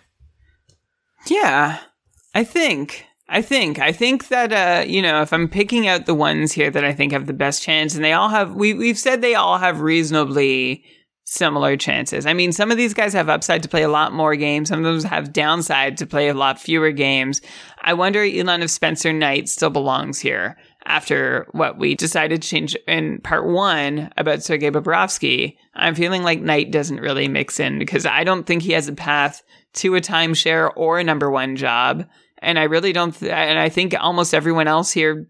[1.28, 1.80] Yeah,
[2.34, 3.06] I think.
[3.28, 3.80] I think.
[3.80, 6.94] I think that uh, you know, if I'm picking out the ones here that I
[6.94, 9.82] think have the best chance, and they all have we we've said they all have
[9.82, 10.84] reasonably
[11.28, 12.28] similar chances.
[12.28, 14.70] I mean, some of these guys have upside to play a lot more games.
[14.70, 17.42] Some of them have downside to play a lot fewer games.
[17.82, 20.56] I wonder, Elon, if Spencer Knight still belongs here
[20.86, 25.58] after what we decided to change in part one about Sergei Bobrovsky.
[25.74, 28.94] I'm feeling like Knight doesn't really mix in because I don't think he has a
[28.94, 29.42] path
[29.74, 32.06] to a timeshare or a number one job.
[32.46, 35.28] And I really don't, th- and I think almost everyone else here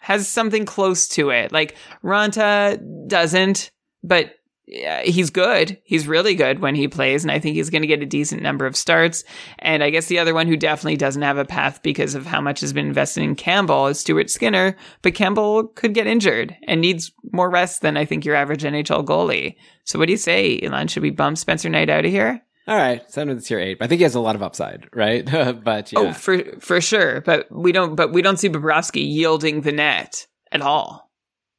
[0.00, 1.52] has something close to it.
[1.52, 3.70] Like Raanta doesn't,
[4.02, 4.34] but
[4.66, 5.78] he's good.
[5.84, 8.42] He's really good when he plays, and I think he's going to get a decent
[8.42, 9.24] number of starts.
[9.58, 12.40] And I guess the other one who definitely doesn't have a path because of how
[12.40, 14.76] much has been invested in Campbell is Stuart Skinner.
[15.02, 19.04] But Campbell could get injured and needs more rest than I think your average NHL
[19.04, 19.56] goalie.
[19.84, 20.88] So what do you say, Elon?
[20.88, 22.42] Should we bump Spencer Knight out of here?
[22.68, 23.78] All right, send him to tier eight.
[23.78, 25.24] But I think he has a lot of upside, right?
[25.64, 26.08] but oh, yeah.
[26.10, 27.20] Oh, for for sure.
[27.20, 27.96] But we don't.
[27.96, 31.10] But we don't see Bobrovsky yielding the net at all.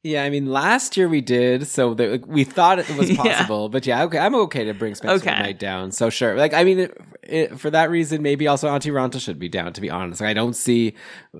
[0.02, 3.62] Yeah, I mean, last year we did, so the, we thought it was possible.
[3.62, 3.68] yeah.
[3.72, 5.42] But yeah, okay, I'm okay to bring Spencer okay.
[5.42, 5.92] Knight down.
[5.92, 9.38] So sure, like I mean, it, it, for that reason, maybe also Antti Raanta should
[9.38, 9.72] be down.
[9.74, 10.94] To be honest, like, I don't see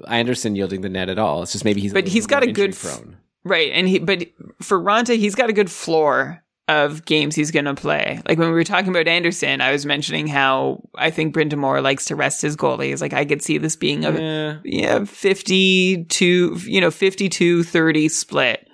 [0.09, 1.43] Andersen yielding the net at all.
[1.43, 3.17] It's just maybe he's, but he's got a good prone.
[3.45, 4.27] right, and he but
[4.63, 8.21] for Raanta, he's got a good floor of games he's going to play.
[8.27, 12.07] Like when we were talking about Andersen, I was mentioning how I think Brind'Amour likes
[12.07, 13.01] to rest his goalies.
[13.01, 18.67] Like I could see this being a yeah, yeah 52, you know, 52-30 split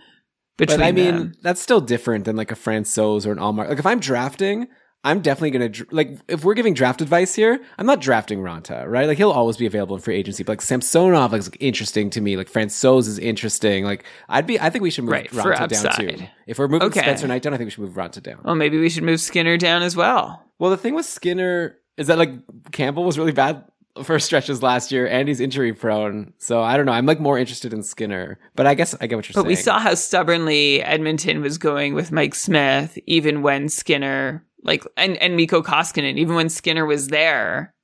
[0.57, 1.33] between But I mean, them.
[1.43, 3.69] that's still different than like a Francouz or an Ullmark.
[3.69, 4.69] Like if I'm drafting,
[5.03, 8.87] I'm definitely going to like if we're giving draft advice here, I'm not drafting Raanta,
[8.87, 9.07] right?
[9.07, 10.43] Like he'll always be available in free agency.
[10.43, 12.37] But like Samsonov is like, interesting to me.
[12.37, 13.85] Like Francouz is interesting.
[13.85, 16.27] Like I'd be, I think we should move right, Raanta down too.
[16.47, 17.01] If we're moving okay.
[17.01, 18.41] Spencer Knight down, I think we should move Raanta down.
[18.45, 20.45] Well, maybe we should move Skinner down as well.
[20.59, 22.33] Well, the thing with Skinner is that like
[22.73, 23.65] Campbell was really bad
[24.05, 26.33] for stretches last year and he's injury prone.
[26.39, 26.93] So I don't know.
[26.93, 29.45] I'm like more interested in Skinner, but I guess I get what you're but saying.
[29.45, 34.85] But we saw how stubbornly Edmonton was going with Mike Smith, even when Skinner like
[34.97, 37.75] and and Mikko Koskinen, even when Skinner was there.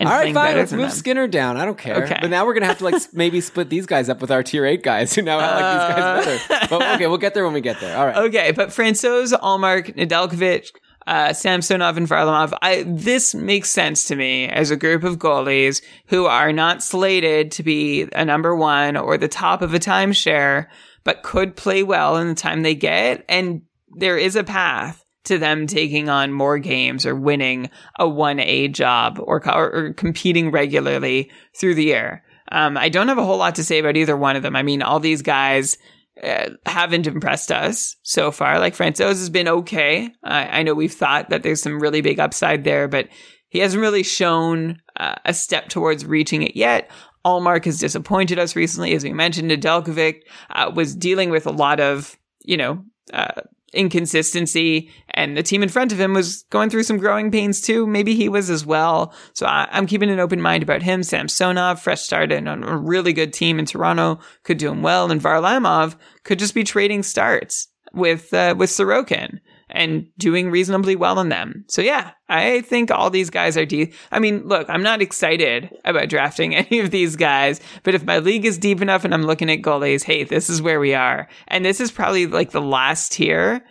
[0.00, 0.54] All right, fine.
[0.54, 0.90] Let's move them.
[0.90, 1.56] Skinner down.
[1.56, 2.04] I don't care.
[2.04, 2.18] Okay.
[2.20, 4.64] But now we're gonna have to like maybe split these guys up with our tier
[4.64, 5.42] eight guys who now uh...
[5.42, 6.66] like these guys better.
[6.70, 7.96] But okay, we'll get there when we get there.
[7.96, 8.16] All right.
[8.16, 10.68] Okay, but Francouz, Ullmark, Nedeljkovic,
[11.08, 12.56] uh, Samsonov, and Varlamov.
[12.62, 17.50] I, this makes sense to me as a group of goalies who are not slated
[17.52, 20.66] to be a number one or the top of a timeshare,
[21.02, 23.62] but could play well in the time they get, and
[23.96, 29.18] there is a path to them taking on more games or winning a 1A job
[29.22, 32.22] or, or, competing regularly through the year.
[32.50, 34.56] Um, I don't have a whole lot to say about either one of them.
[34.56, 35.78] I mean, all these guys
[36.22, 38.58] uh, haven't impressed us so far.
[38.58, 40.10] Like Francouz has been okay.
[40.24, 43.08] I know we've thought that there's some really big upside there, but
[43.48, 46.90] he hasn't really shown uh, a step towards reaching it yet.
[47.24, 49.50] Ullmark has disappointed us recently, as we mentioned.
[49.50, 53.42] Nedeljkovic uh, was dealing with a lot of, you know, uh,
[53.72, 57.86] inconsistency, and the team in front of him was going through some growing pains too.
[57.86, 59.12] Maybe he was as well.
[59.34, 61.02] So I, am keeping an open mind about him.
[61.02, 65.20] Samsonov, fresh start on a really good team in Toronto, could do him well, and
[65.20, 69.40] Varlamov could just be trading starts with uh, with Sorokin
[69.70, 71.64] and doing reasonably well in them.
[71.68, 73.94] So yeah, I think all these guys are deep.
[74.10, 78.18] I mean, look, I'm not excited about drafting any of these guys, but if my
[78.18, 81.28] league is deep enough and I'm looking at goalies, hey, this is where we are.
[81.48, 83.64] And this is probably like the last tier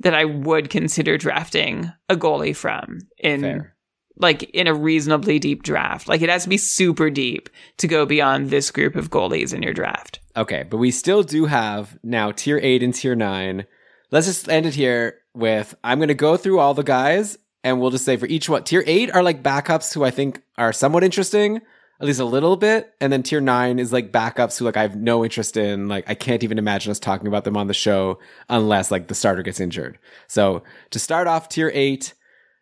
[0.00, 3.76] that I would consider drafting a goalie from in Fair.
[4.16, 6.08] like in a reasonably deep draft.
[6.08, 7.48] Like it has to be super deep
[7.78, 10.18] to go beyond this group of goalies in your draft.
[10.36, 13.64] Okay, but we still do have now tier 8 and tier 9.
[14.10, 17.80] Let's just end it here with I'm going to go through all the guys and
[17.80, 20.72] we'll just say for each one, tier eight are like backups who I think are
[20.72, 22.92] somewhat interesting, at least a little bit.
[23.00, 25.88] And then tier nine is like backups who like I have no interest in.
[25.88, 28.18] Like I can't even imagine us talking about them on the show
[28.48, 29.98] unless like the starter gets injured.
[30.26, 32.14] So to start off tier eight,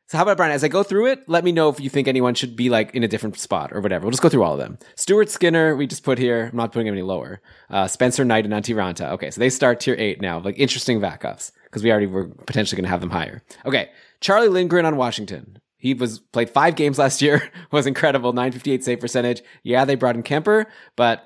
[0.07, 0.53] so how about Brian?
[0.53, 2.93] As I go through it, let me know if you think anyone should be like
[2.97, 4.05] in a different spot or whatever.
[4.05, 4.77] We'll just go through all of them.
[4.97, 6.49] Stuart Skinner, we just put here.
[6.51, 7.41] I'm not putting him any lower.
[7.71, 9.13] Uh, Spencer Knight and Antti Raanta.
[9.13, 10.41] Okay, so they start tier eight now.
[10.41, 13.43] Like interesting backups because we already were potentially going to have them higher.
[13.65, 13.91] Okay,
[14.21, 15.59] Charlie Lindgren on Washington.
[15.77, 17.51] He was played five games last year.
[17.73, 18.33] was incredible.
[18.33, 19.43] 958 save percentage.
[19.63, 21.25] Yeah, they brought in Kuemper, but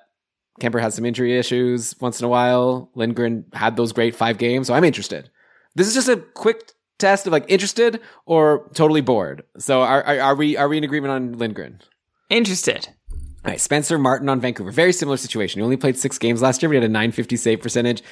[0.60, 2.90] Kuemper has some injury issues once in a while.
[2.94, 5.30] Lindgren had those great five games, so I'm interested.
[5.74, 9.42] This is just a quick test of like interested or totally bored.
[9.58, 11.80] So are, are, are we are we in agreement on Lindgren?
[12.30, 12.88] Interested.
[13.44, 14.70] All right, Spencer Martin on Vancouver.
[14.70, 15.58] Very similar situation.
[15.58, 18.02] He only played six games last year, but he had a 950 save percentage.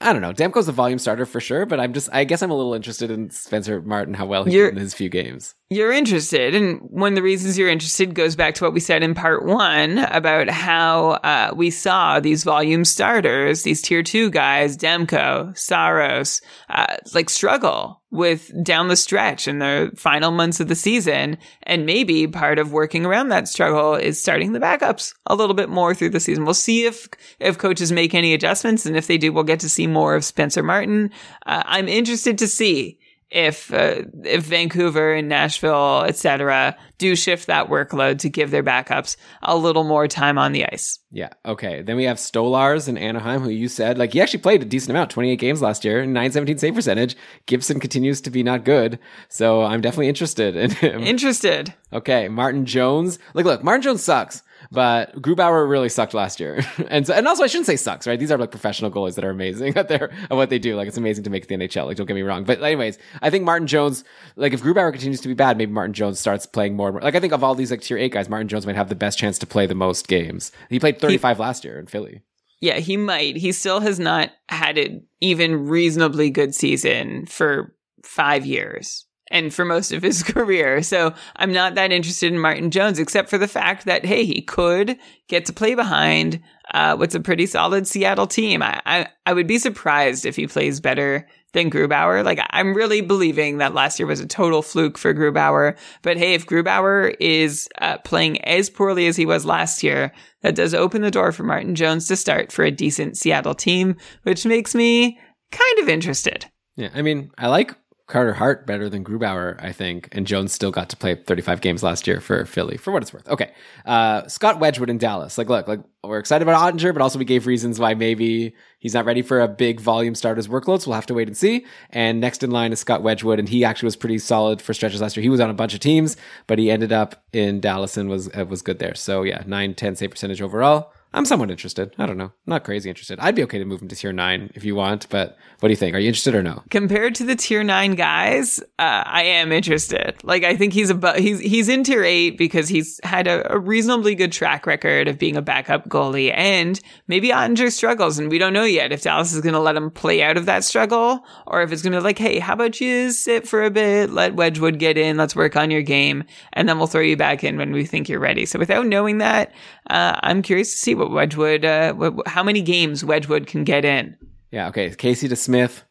[0.00, 0.32] I don't know.
[0.32, 3.10] Demko's a volume starter for sure, but I'm just, I guess I'm a little interested
[3.10, 5.54] in Spencer Martin, how well he did in his few games.
[5.70, 6.54] You're interested.
[6.54, 9.44] And one of the reasons you're interested goes back to what we said in part
[9.44, 16.40] one about how uh, we saw these volume starters, these tier two guys, Demko, Saros,
[16.68, 21.38] uh, like struggle with down the stretch in the final months of the season.
[21.64, 25.70] And maybe part of working around that struggle is starting the backups a little bit
[25.70, 26.44] more through the season.
[26.44, 27.08] We'll see if,
[27.40, 28.84] if coaches make any adjustments.
[28.84, 31.10] And if they do, we'll get to see more of Spencer Martin.
[31.46, 32.98] Uh, I'm interested to see
[33.32, 39.16] if uh, if Vancouver and Nashville, etc., do shift that workload to give their backups
[39.42, 40.98] a little more time on the ice.
[41.10, 41.30] Yeah.
[41.44, 41.82] Okay.
[41.82, 44.90] Then we have Stolarz in Anaheim, who you said like he actually played a decent
[44.90, 47.16] amount, 28 games last year, 917 save percentage.
[47.46, 51.02] Gibson continues to be not good, so I'm definitely interested in him.
[51.02, 51.74] Interested.
[51.92, 52.28] Okay.
[52.28, 53.18] Martin Jones.
[53.34, 54.42] Like, look, Martin Jones sucks.
[54.70, 58.18] But Grubauer really sucked last year, and so, and also I shouldn't say sucks, right?
[58.18, 60.76] These are like professional goalies that are amazing at their at what they do.
[60.76, 61.86] Like it's amazing to make the NHL.
[61.86, 64.04] Like don't get me wrong, but anyways, I think Martin Jones,
[64.36, 66.92] like if Grubauer continues to be bad, maybe Martin Jones starts playing more.
[66.92, 68.94] Like I think of all these like tier eight guys, Martin Jones might have the
[68.94, 70.52] best chance to play the most games.
[70.68, 72.22] He played thirty five last year in Philly.
[72.60, 73.36] Yeah, he might.
[73.36, 77.74] He still has not had an even reasonably good season for
[78.04, 80.82] five years and for most of his career.
[80.82, 84.42] So I'm not that interested in Martin Jones, except for the fact that, hey, he
[84.42, 84.96] could
[85.28, 86.40] get to play behind
[86.72, 88.62] uh, what's a pretty solid Seattle team.
[88.62, 92.24] I, I, I would be surprised if he plays better than Grubauer.
[92.24, 95.76] Like, I'm really believing that last year was a total fluke for Grubauer.
[96.02, 100.12] But hey, if Grubauer is uh, playing as poorly as he was last year,
[100.42, 103.96] that does open the door for Martin Jones to start for a decent Seattle team,
[104.22, 105.18] which makes me
[105.50, 106.46] kind of interested.
[106.76, 107.74] Yeah, I mean, I like
[108.12, 111.82] Carter Hart better than Grubauer, I think, and Jones still got to play 35 games
[111.82, 113.26] last year for Philly, for what it's worth.
[113.26, 113.52] Okay,
[113.86, 115.38] uh, Scott Wedgewood in Dallas.
[115.38, 118.92] Like, look, like we're excited about Oettinger, but also we gave reasons why maybe he's
[118.92, 120.86] not ready for a big volume starters workload.
[120.86, 121.64] We'll have to wait and see.
[121.88, 125.00] And next in line is Scott Wedgewood, and he actually was pretty solid for stretches
[125.00, 125.22] last year.
[125.22, 128.28] He was on a bunch of teams, but he ended up in Dallas and was
[128.36, 128.94] uh, was good there.
[128.94, 130.92] So yeah, nine ten save percentage overall.
[131.14, 131.94] I'm somewhat interested.
[131.98, 132.32] I don't know.
[132.46, 133.18] not crazy interested.
[133.20, 135.72] I'd be okay to move him to tier nine if you want, but what do
[135.72, 135.94] you think?
[135.94, 136.62] Are you interested or no?
[136.70, 140.16] Compared to the tier nine guys, uh, I am interested.
[140.22, 143.58] Like, I think he's about, he's, he's in tier eight because he's had a, a,
[143.58, 148.38] reasonably good track record of being a backup goalie and maybe Oettinger struggles and we
[148.38, 151.24] don't know yet if Dallas is going to let him play out of that struggle
[151.46, 154.10] or if it's going to be like, Hey, how about you sit for a bit?
[154.10, 155.16] Let Wedgewood get in.
[155.16, 158.08] Let's work on your game and then we'll throw you back in when we think
[158.08, 158.46] you're ready.
[158.46, 159.52] So without knowing that,
[159.90, 161.94] uh, I'm curious to see what Wedgewood, uh,
[162.26, 164.16] how many games Wedgewood can get in.
[164.50, 164.68] Yeah.
[164.68, 164.90] Okay.
[164.94, 165.82] Casey DeSmith.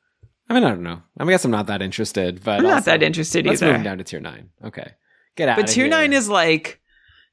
[0.49, 1.01] I mean, I don't know.
[1.17, 3.71] I guess I'm not that interested, but I'm not that interested Let's either.
[3.71, 4.49] move him down to tier nine.
[4.65, 4.91] Okay,
[5.37, 5.55] get out.
[5.55, 6.81] But tier nine is like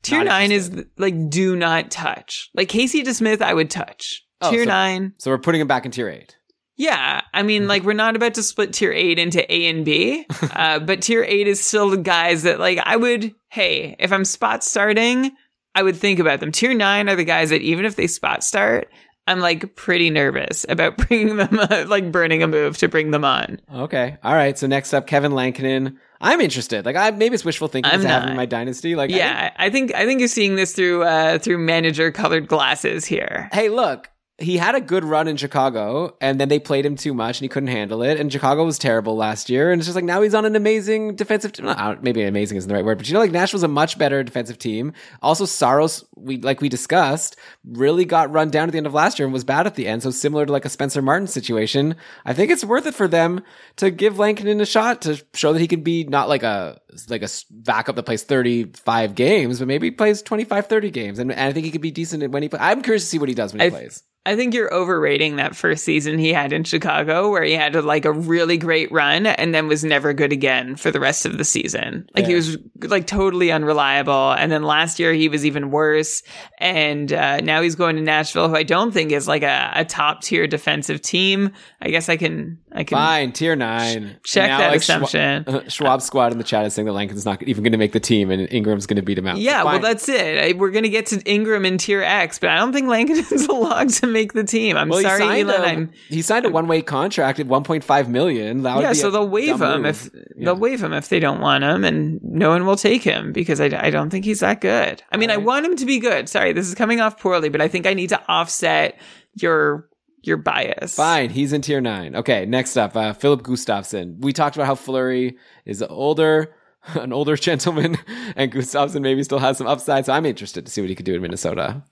[0.03, 2.49] tier Not nine is like do not touch.
[2.55, 4.25] Like Casey DeSmith, I would touch.
[4.41, 6.37] Oh, tier so- nine, so we're putting him back in tier eight.
[6.77, 7.23] yeah.
[7.35, 7.69] I mean, Mm-hmm.
[7.71, 11.25] like we're not about to split tier eight into A and B, uh, but tier
[11.25, 13.35] eight is still the guys that like I would.
[13.49, 15.33] Hey, if I'm spot starting,
[15.79, 16.51] I would think about them.
[16.53, 18.91] Tier nine are the guys that even if they spot start.
[19.27, 21.51] I'm like pretty nervous about bringing them,
[21.87, 23.61] like burning a move to bring them on.
[23.73, 24.59] Okay, all right.
[24.59, 25.99] So next up, Kevin Lankinen.
[26.21, 26.87] I'm interested.
[26.87, 28.97] Like, I maybe it's wishful thinking I'm to have in my dynasty.
[28.97, 32.11] Like, I think- Yeah, I think I think you're seeing this through uh, through manager
[32.11, 33.51] colored glasses here.
[33.53, 34.09] hey, look,
[34.41, 37.45] he had a good run in Chicago, and then they played him too much, and
[37.45, 38.21] he couldn't handle it.
[38.21, 41.17] And Chicago was terrible last year, and it's just like now he's on an amazing
[41.17, 41.51] defensive.
[41.53, 41.67] team.
[42.03, 44.57] Maybe amazing isn't the right word, but you know, like Nashville's a much better defensive
[44.59, 44.93] team.
[45.23, 47.35] Also, Saros, we like we discussed,
[47.65, 49.89] really got run down at the end of last year and was bad at the
[49.89, 50.05] end.
[50.05, 53.41] So similar to like a Spencer Martin situation, I think it's worth it for them
[53.77, 57.23] to give Lankinen a shot to show that he can be not like a like
[57.23, 61.19] a backup that plays 35 games, but maybe plays 25, 30 games.
[61.19, 62.63] And, and I think he could be decent when he plays.
[62.63, 64.05] I'm curious to see what he does when he I- plays.
[64.29, 68.05] I think you're overrating that first season he had in Chicago, where he had like
[68.05, 71.45] a really great run and then was never good again for the rest of the
[71.47, 72.07] season.
[72.15, 74.33] Like he was like totally unreliable.
[74.33, 76.23] And then last year he was even worse.
[76.59, 79.87] And uh, now he's going to Nashville, who I don't think is like a, a
[79.87, 81.51] top tier defensive team.
[81.81, 84.17] I guess I can I can Fine, tier nine.
[84.25, 85.45] check Now, that like, assumption.
[85.47, 87.93] uh, Schwab squad in the chat is saying that Lankin's not even going to make
[87.93, 89.39] the team, and Ingram's going to beat him out.
[89.39, 90.39] Yeah, well, that's it.
[90.39, 93.31] I, we're going to get to Ingram in tier X, but I don't think Lankin's
[93.49, 94.77] a log to make the team.
[94.77, 95.61] I'm Well, he sorry, signed Elon.
[95.63, 98.63] a, I'm, he signed a one way contract at 1.5 million.
[98.63, 99.87] That yeah, so they'll waive him move.
[99.87, 100.45] if Yeah.
[100.47, 103.61] they'll waive him if they don't want him, and no one will take him because
[103.61, 105.03] I, I don't think he's that good.
[105.13, 106.29] I mean, I want him to be good.
[106.29, 108.99] Sorry, this is coming off poorly, but I think I need to offset
[109.35, 109.89] your
[110.23, 110.95] your bias.
[110.97, 112.17] Fine, he's in tier nine.
[112.17, 114.19] Okay, next up, uh, Filip Gustavsson.
[114.21, 116.55] We talked about how Fleury is older,
[116.95, 117.97] an older gentleman,
[118.37, 120.07] and Gustavsson maybe still has some upside.
[120.07, 121.83] So I'm interested to see what he could do in Minnesota.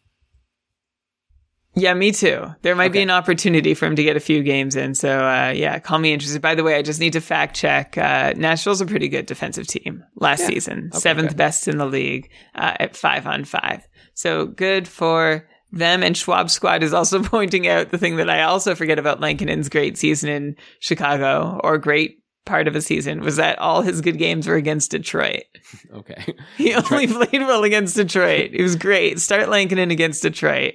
[1.79, 2.47] Yeah, me too.
[2.62, 4.95] There might be an opportunity for him to get a few games in.
[4.95, 6.41] So, uh, yeah, call me interested.
[6.41, 7.99] By the way, I just need to fact check.
[7.99, 10.47] Uh, Nashville's a pretty good defensive team last Yeah.
[10.47, 11.37] season, Okay, seventh good.
[11.37, 13.87] best in the league uh, at five on five.
[14.14, 16.03] So good for them.
[16.03, 19.68] And Schwab Squad is also pointing out the thing that I also forget about Lankinen's
[19.68, 24.16] great season in Chicago or great part of a season was that all his good
[24.18, 25.43] games were against Detroit.
[25.93, 26.35] Okay.
[26.57, 28.51] He only played well against Detroit.
[28.53, 29.18] It was great.
[29.20, 30.74] Start Lankinen against Detroit.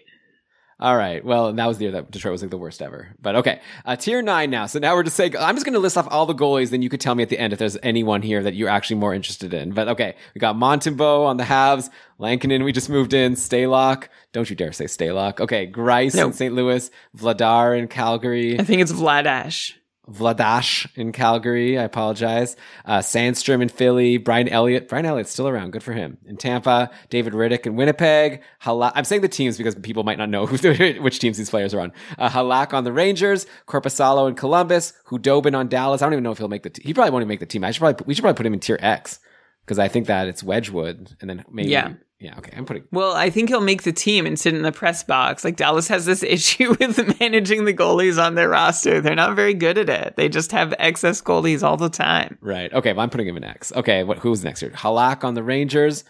[0.81, 1.23] All right.
[1.23, 3.09] Well, that was the year that Detroit was like the worst ever.
[3.21, 4.65] But okay, uh, tier nine now.
[4.65, 6.71] So now we're just saying I'm just going to list off all the goalies.
[6.71, 8.95] Then you could tell me at the end if there's anyone here that you're actually
[8.95, 9.73] more interested in.
[9.73, 12.63] But okay, we got Montembeault on the Habs, Lankinen.
[12.63, 14.07] We just moved in, Stalock.
[14.33, 15.39] Don't you dare say Stalock.
[15.39, 16.27] Okay, Greiss No.
[16.27, 16.55] in St.
[16.55, 18.59] Louis, Vladar in Calgary.
[18.59, 19.73] I think it's Vladash.
[20.09, 21.77] Vladash in Calgary.
[21.77, 22.55] I apologize.
[22.85, 24.17] Uh, Sandstrom in Philly.
[24.17, 24.87] Brian Elliott.
[24.87, 25.71] Brian Elliott's still around.
[25.71, 26.17] Good for him.
[26.25, 26.89] In Tampa.
[27.09, 28.41] David Rittich in Winnipeg.
[28.63, 28.93] Halak.
[28.95, 31.93] I'm saying the teams because people might not know which teams these players are on.
[32.17, 33.45] Uh, Halak on the Rangers.
[33.67, 34.93] Korpisalo in Columbus.
[35.05, 36.01] Khudobin on Dallas.
[36.01, 36.71] I don't even know if he'll make the.
[36.81, 37.63] He probably won't even make the team.
[37.63, 38.03] I should probably.
[38.05, 39.19] We should probably put him in tier X
[39.65, 41.69] because I think that it's Wedgewood and then maybe.
[41.69, 41.93] Yeah.
[42.21, 42.37] Yeah.
[42.37, 42.53] Okay.
[42.55, 42.83] I'm putting.
[42.91, 45.43] Well, I think he'll make the team and sit in the press box.
[45.43, 49.01] Like Dallas has this issue with managing the goalies on their roster.
[49.01, 50.15] They're not very good at it.
[50.17, 52.37] They just have excess goalies all the time.
[52.39, 52.71] Right.
[52.71, 52.93] Okay.
[52.93, 53.73] Well, I'm putting him in X.
[53.73, 54.03] Okay.
[54.03, 54.19] What?
[54.19, 54.69] Who's next here?
[54.69, 56.03] Halak on the Rangers.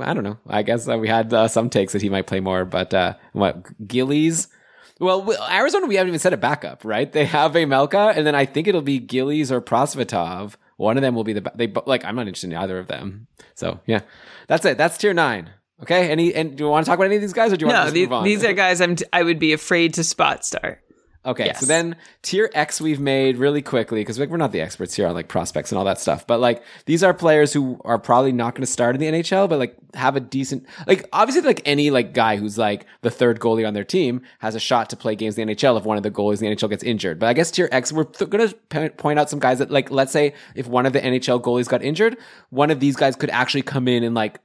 [0.00, 0.38] I don't know.
[0.46, 3.14] I guess uh, we had uh, some takes that he might play more, but uh,
[3.32, 3.86] what?
[3.86, 4.48] Gillies.
[5.00, 7.10] Well, Arizona, we haven't even said a backup, right?
[7.10, 10.54] They have a Melka, and then I think it'll be Gillies or Prosvetov.
[10.82, 11.50] One of them will be the.
[11.54, 12.04] They like.
[12.04, 13.26] I'm not interested in either of them.
[13.54, 14.00] So yeah,
[14.48, 14.76] that's it.
[14.78, 15.50] That's tier nine.
[15.82, 16.10] Okay.
[16.10, 16.34] Any?
[16.34, 17.76] And do you want to talk about any of these guys, or do you want
[17.76, 18.24] to No, just move on?
[18.24, 20.80] these are guys I'm t- I would be afraid to spot start.
[21.24, 21.60] Okay, Yes.
[21.60, 25.14] so then tier X we've made really quickly because we're not the experts here on
[25.14, 26.26] like prospects and all that stuff.
[26.26, 29.48] But like these are players who are probably not going to start in the NHL,
[29.48, 33.38] but like have a decent like obviously like any like guy who's like the third
[33.38, 35.96] goalie on their team has a shot to play games in the NHL if one
[35.96, 37.20] of the goalies in the NHL gets injured.
[37.20, 39.70] But I guess tier X we're th- going to p- point out some guys that
[39.70, 42.16] like let's say if one of the NHL goalies got injured,
[42.50, 44.40] one of these guys could actually come in and like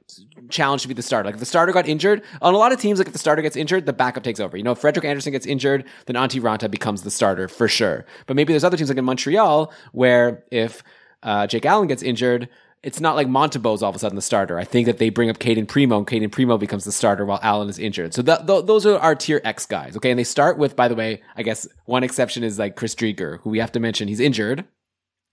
[0.48, 1.26] challenge to be the starter.
[1.26, 3.42] Like if the starter got injured, on a lot of teams, like if the starter
[3.42, 4.56] gets injured, the backup takes over.
[4.56, 8.04] You know, if Frederik Andersen gets injured, then Antti Raanta becomes the starter for sure.
[8.26, 10.82] But maybe there's other teams like in Montreal where if
[11.22, 12.48] uh, Jake Allen gets injured,
[12.82, 14.58] it's not like Montembeault's all of a sudden the starter.
[14.58, 17.40] I think that they bring up Cayden Primeau, and Cayden Primeau becomes the starter while
[17.42, 18.14] Allen is injured.
[18.14, 19.96] So th- th- those are our tier X guys.
[19.96, 22.94] Okay, and they start with, by the way, I guess one exception is like Chris
[22.94, 24.06] Driedger, who we have to mention.
[24.06, 24.64] He's injured,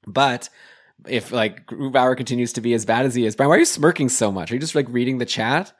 [0.07, 0.49] but
[1.08, 3.66] if like Grubauer continues to be as bad as he is, Brian, why are you
[3.66, 4.52] smirking so much?
[4.52, 5.74] Are you just like reading the chat?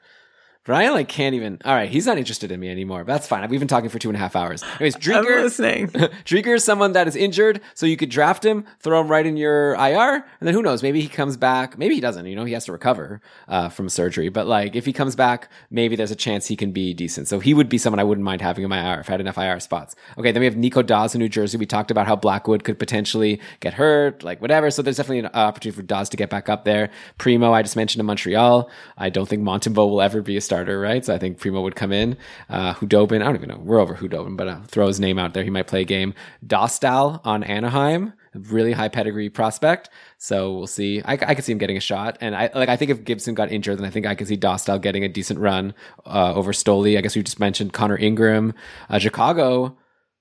[0.66, 1.58] Brian like can't even.
[1.64, 3.04] All right, he's not interested in me anymore.
[3.04, 3.48] But that's fine.
[3.48, 4.64] We've been talking for two and a half hours.
[4.80, 5.86] Anyways, I'm listening.
[6.24, 9.36] Driedger is someone that is injured, so you could draft him, throw him right in
[9.36, 10.82] your IR, and then who knows?
[10.82, 11.78] Maybe he comes back.
[11.78, 12.26] Maybe he doesn't.
[12.26, 14.28] You know, he has to recover uh, from surgery.
[14.28, 17.28] But like, if he comes back, maybe there's a chance he can be decent.
[17.28, 19.20] So he would be someone I wouldn't mind having in my IR if I had
[19.20, 19.94] enough IR spots.
[20.18, 21.58] Okay, then we have Nico Daws in New Jersey.
[21.58, 24.72] We talked about how Blackwood could potentially get hurt, like whatever.
[24.72, 26.90] So there's definitely an opportunity for Daws to get back up there.
[27.18, 28.68] Primeau, I just mentioned in Montreal.
[28.98, 31.04] I don't think Montembeault will ever be a starter, right?
[31.04, 32.16] So I think Primeau would come in.
[32.48, 33.60] Uh, Khudobin, I don't even know.
[33.62, 35.44] We're over Khudobin, but I'll throw his name out there.
[35.44, 36.14] He might play a game.
[36.46, 39.90] Dostal on Anaheim, really high pedigree prospect.
[40.16, 41.02] So we'll see.
[41.02, 42.70] I, I could see him getting a shot, and I like.
[42.70, 45.08] I think if Gibson got injured, then I think I could see Dostal getting a
[45.08, 45.74] decent run
[46.06, 46.96] uh, over Stoli.
[46.96, 48.54] I guess we just mentioned Connor Ingram,
[48.88, 49.76] uh, Chicago.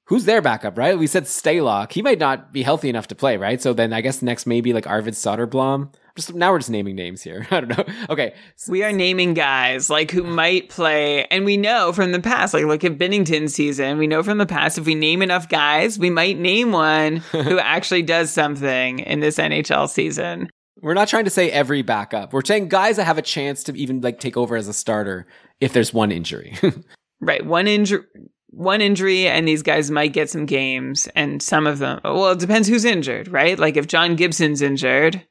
[0.07, 0.98] Who's their backup, right?
[0.99, 1.91] We said Stalock.
[1.91, 3.60] He might not be healthy enough to play, right?
[3.60, 5.94] So then I guess next maybe like Arvid Soderblom.
[6.15, 7.48] Just now we're just naming names here.
[7.52, 7.94] I don't know.
[8.11, 8.36] Okay,
[8.68, 12.65] We are naming guys like who might play, and we know from the past, like
[12.65, 13.98] look at Binnington's season.
[13.98, 17.57] We know from the past if we name enough guys, we might name one who
[17.60, 20.49] actually does something in this NHL season.
[20.82, 22.32] we're not trying to say every backup.
[22.32, 25.26] We're saying guys that have a chance to even like take over as a starter
[25.60, 26.56] if there's one injury.
[27.22, 28.03] Right, one injury,
[28.56, 31.99] one injury, and these guys might get some games, and some of them.
[32.03, 33.60] Well, it depends who's injured, right?
[33.60, 35.26] Like if John Gibson's injured,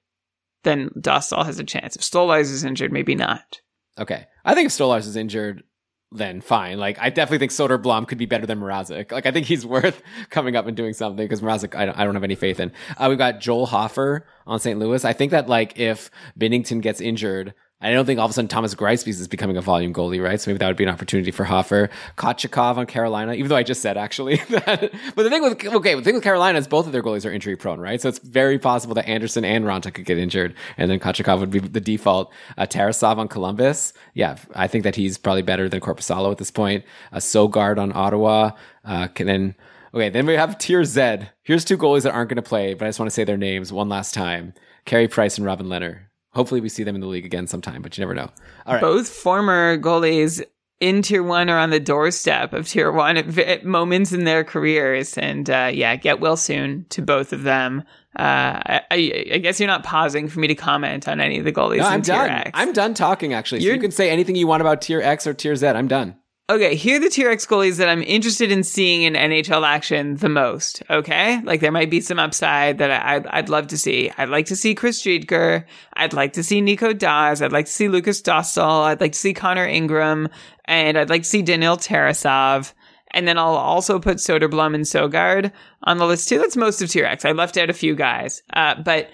[0.65, 1.97] then Dostal has a chance.
[1.97, 3.61] If Stolarz is injured, maybe not.
[3.99, 4.27] Okay.
[4.45, 5.63] I think if Stolarz is injured,
[6.11, 6.79] then fine.
[6.79, 9.11] Like, I definitely think Soderblom could be better than Mrazek.
[9.13, 12.05] Like, I think he's worth coming up and doing something because Mrazek, I don't, I
[12.05, 12.73] don't have any faith in.
[12.97, 14.79] Uh, we've got Joel Hofer on St.
[14.79, 15.05] Louis.
[15.05, 18.48] I think that, like, if Binnington gets injured, I don't think all of a sudden
[18.48, 20.40] Thomas Greispies is becoming a volume goalie, right?
[20.40, 21.90] So maybe that would be an opportunity for Hofer.
[22.16, 24.90] Kochetkov on Carolina, even though I just said actually that.
[25.15, 27.31] But the thing with, okay, the thing with Carolina is both of their goalies are
[27.31, 28.01] injury prone, right?
[28.01, 31.51] So it's very possible that Andersen and Raanta could get injured and then Kochetkov would
[31.51, 32.32] be the default.
[32.56, 33.93] Uh, Tarasov on Columbus.
[34.15, 36.85] Yeah, I think that he's probably better than Korpisalo at this point.
[37.12, 38.52] Uh, Sogaard on Ottawa.
[38.82, 39.55] Uh, can then,
[39.93, 41.19] okay, then we have tier Z.
[41.43, 43.36] Here's two goalies that aren't going to play, but I just want to say their
[43.36, 44.55] names one last time.
[44.86, 46.03] Carey Price and Robin Lehner.
[46.35, 48.31] Hopefully we see them in the league again sometime, but you never know.
[48.66, 48.81] All right.
[48.81, 50.43] Both former goalies
[50.81, 54.43] in tier one or on the doorstep of tier one at, at moments in their
[54.44, 55.16] careers.
[55.16, 57.85] And uh, yeah, get well soon to both of them.
[58.19, 61.44] Uh, I, I, I guess you're not pausing for me to comment on any of
[61.44, 62.31] the goalies No, in I'm tier done.
[62.31, 62.51] X.
[62.55, 63.61] I'm done talking actually.
[63.61, 65.66] So you can say anything you want about tier X or tier Z.
[65.69, 66.16] I'm done.
[66.51, 70.16] Okay, here are the tier X goalies that I'm interested in seeing in NHL action
[70.16, 70.83] the most.
[70.91, 74.12] Okay, like there might be some upside that I, I'd, I'd love to see.
[74.19, 75.65] I'd like to see Chris Driedger.
[75.95, 77.41] I'd like to see Nico Daws.
[77.41, 78.85] I'd like to see Lukas Dostal.
[78.85, 80.29] I'd like to see Connor Ingram,
[80.66, 82.75] and I'd like to see Daniil Tarasov.
[83.12, 85.51] And then I'll also put Soderblom and Sogaard
[85.85, 86.39] on the list too.
[86.39, 87.25] That's most of tier X.
[87.25, 89.09] I left out a few guys, uh, but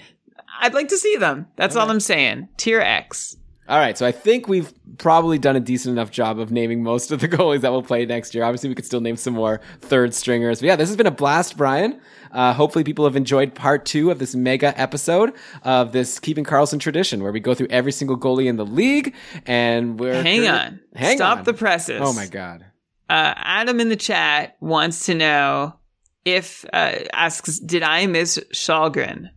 [0.60, 1.46] I'd like to see them.
[1.54, 2.48] That's all I'm saying.
[2.56, 3.36] Tier X.
[3.70, 7.12] All right, so I think we've probably done a decent enough job of naming most
[7.12, 8.42] of the goalies that will play next year.
[8.42, 10.58] Obviously, we could still name some more third stringers.
[10.58, 12.00] But yeah, this has been a blast, Brian.
[12.32, 16.80] Uh, hopefully, people have enjoyed part two of this mega episode of this Keeping Karlsson
[16.80, 19.14] tradition, where we go through every single goalie in the league,
[19.46, 20.80] and we're Hang on.
[20.96, 21.44] hang Stop on.
[21.44, 22.00] the presses.
[22.02, 22.64] Oh my god.
[23.08, 25.76] uh, Adam in the chat wants to know
[26.24, 29.30] if uh, asks, did I miss Kallgren?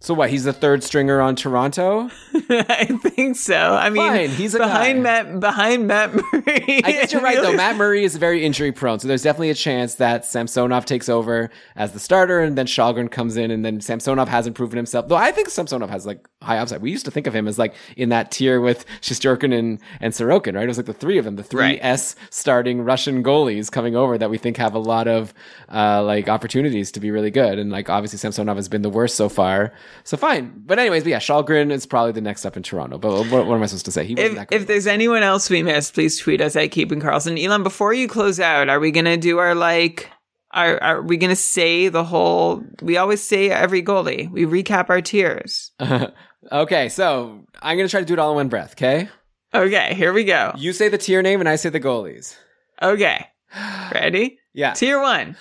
[0.00, 0.30] So what?
[0.30, 2.08] He's the third stringer on Toronto.
[2.50, 3.56] I think so.
[3.56, 5.22] I mean, Fine, he's a behind guy.
[5.24, 6.84] Matt behind Matt Murray.
[6.84, 7.52] I guess you're right though.
[7.56, 11.50] Matt Murray is very injury prone, so there's definitely a chance that Samsonov takes over
[11.74, 15.08] as the starter, and then Kallgren comes in, and then Samsonov hasn't proven himself.
[15.08, 16.80] Though I think Samsonov has like high upside.
[16.80, 20.12] We used to think of him as like in that tier with Shesterkin and and
[20.14, 20.62] Sorokin, right?
[20.64, 21.78] It was like the three of them, the three Right.
[21.82, 25.34] S starting Russian goalies coming over that we think have a lot of
[25.72, 27.58] uh, like opportunities to be really good.
[27.58, 29.72] And like obviously Samsonov has been the worst so far,
[30.04, 30.52] so fine.
[30.64, 32.98] But anyways, but yeah, Kallgren is probably the next up in Toronto.
[32.98, 34.04] But what, what am I supposed to say?
[34.04, 37.42] He If, that if there's anyone else we missed, please tweet us at Keeping Karlsson.
[37.42, 40.10] Elon, before you close out, are we gonna do our like?
[40.52, 42.62] Are are we gonna say the whole?
[42.82, 44.30] We always say every goalie.
[44.30, 45.72] We recap our tiers.
[46.52, 48.72] okay, so I'm gonna try to do it all in one breath.
[48.72, 49.08] Okay,
[49.54, 50.52] Okay, here we go.
[50.56, 52.36] you say the tier name and I say the goalies.
[52.82, 53.26] Okay,
[53.92, 54.38] ready?
[54.54, 55.36] Yeah, Tier one,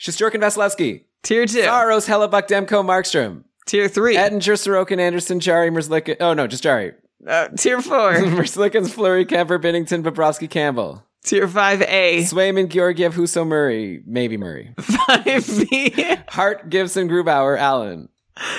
[0.00, 6.16] Shesterkin, Vasilevskiy, tier two, Saros, Hellebuyck, Demko, Markstrom, tier three, Oettinger, Sorokin, Andersen, Jarry, Merzlikin.
[6.20, 6.92] Oh no, just Jarry.
[7.26, 8.12] uh, tier four.
[8.14, 16.22] Merzlikin's Fleury, Kuemper, Binnington, Bobrovsky, Campbell, Tier 5A, Swayman, Georgiev, Husso, Murray, maybe Murray, 5B,
[16.30, 18.08] Hart, Gibson, Grubauer, Allen,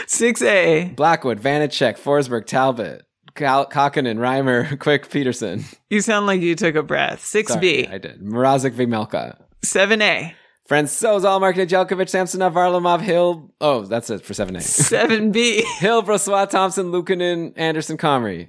[0.08, 0.96] 6A.
[0.96, 3.04] Blackwood, Vanecek, Forsberg, Talbot,
[3.36, 5.64] Kahkonen, Reimer, Quick, Petersen.
[5.90, 7.26] You sound like you took a breath.
[7.26, 8.22] Sorry, 6B, I did.
[8.22, 9.38] Mrazek, Vejmelka.
[9.66, 10.34] 7A,
[10.72, 13.52] Francouz, Ullmark, Nedeljkovic, Samsonov, Varlamov, Hill.
[13.60, 14.60] Oh, that's it for 7A.
[14.60, 18.48] 7B, Hill, Brossoit, Thompson, Luukkonen, Anderson, Comrie.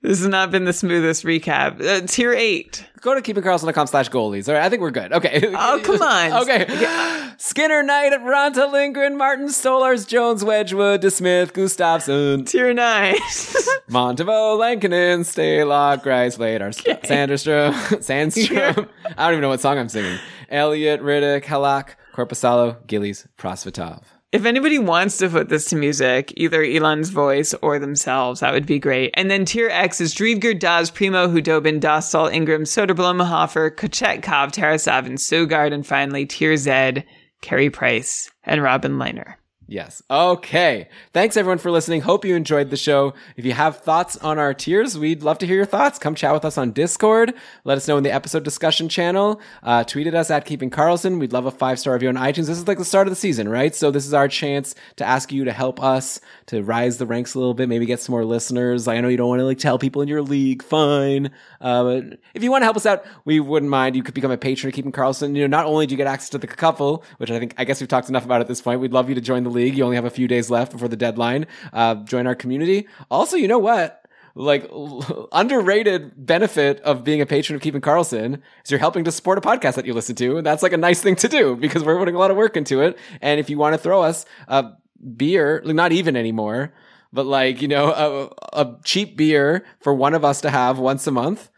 [0.00, 1.84] This has not been the smoothest recap.
[1.84, 2.86] Uh, tier eight.
[3.02, 4.48] Go to keepingkarlsson.com slash goalies.
[4.48, 5.12] All right, I think we're good.
[5.12, 5.42] Okay.
[5.54, 6.32] Oh, come on.
[6.42, 6.64] okay.
[7.38, 13.16] Skinner, Knight, Raanta, Lindgren, Martin, Stolarz, Jones, Wedgewood, DeSmith, Gustavsson, Tier nine.
[13.88, 16.72] Montevo, Lankinen, Stalock, Greiss, Vladar,
[17.04, 18.88] Sandstrom, Sandstrom.
[19.18, 20.18] I don't even know what song I'm singing.
[20.48, 24.02] Elliott, Rittich, Halak, Korpisalo, Gillies, Prosvetov.
[24.32, 28.66] If anybody wants to put this to music, either Elon's voice or themselves, that would
[28.66, 29.12] be great.
[29.14, 35.06] And then tier X is Driedger, Daws, Primeau, Khudobin, Dostal, Ingram, Soderblom, Hofer, Kochetkov, Tarasov,
[35.06, 35.72] and Sogaard.
[35.72, 37.04] And finally, tier Z,
[37.40, 39.34] Carey Price and Robin Lehner.
[39.68, 40.00] Yes.
[40.08, 40.88] Okay.
[41.12, 42.00] Thanks everyone for listening.
[42.00, 43.14] Hope you enjoyed the show.
[43.36, 45.98] If you have thoughts on our tiers, we'd love to hear your thoughts.
[45.98, 47.34] Come chat with us on Discord.
[47.64, 49.40] Let us know in the episode discussion channel.
[49.64, 51.18] Uh, tweet at us at Keeping Karlsson.
[51.18, 52.46] We'd love a five star review on iTunes.
[52.46, 53.74] This is like the start of the season, right?
[53.74, 57.34] So this is our chance to ask you to help us to rise the ranks
[57.34, 58.86] a little bit, maybe get some more listeners.
[58.86, 60.62] I know you don't want to like tell people in your league.
[60.62, 61.30] Fine.
[61.60, 63.96] Uh, but if you want to help us out, we wouldn't mind.
[63.96, 65.34] You could become a patron of Keeping Karlsson.
[65.34, 67.64] You know, not only do you get access to the couple, which I think, I
[67.64, 68.80] guess we've talked enough about at this point.
[68.80, 69.76] We'd love you to join the league.
[69.76, 71.46] You only have a few days left before the deadline.
[71.72, 72.88] Uh, join our community.
[73.10, 74.06] Also, you know what?
[74.36, 74.70] Like
[75.32, 79.40] underrated benefit of being a patron of Keeping Karlsson is you're helping to support a
[79.40, 81.98] podcast that you listen to, and that's like a nice thing to do because we're
[81.98, 82.98] putting a lot of work into it.
[83.20, 84.72] And if you want to throw us a
[85.16, 86.72] beer, like not even anymore,
[87.12, 91.06] but like you know a, a cheap beer for one of us to have once
[91.06, 91.50] a month,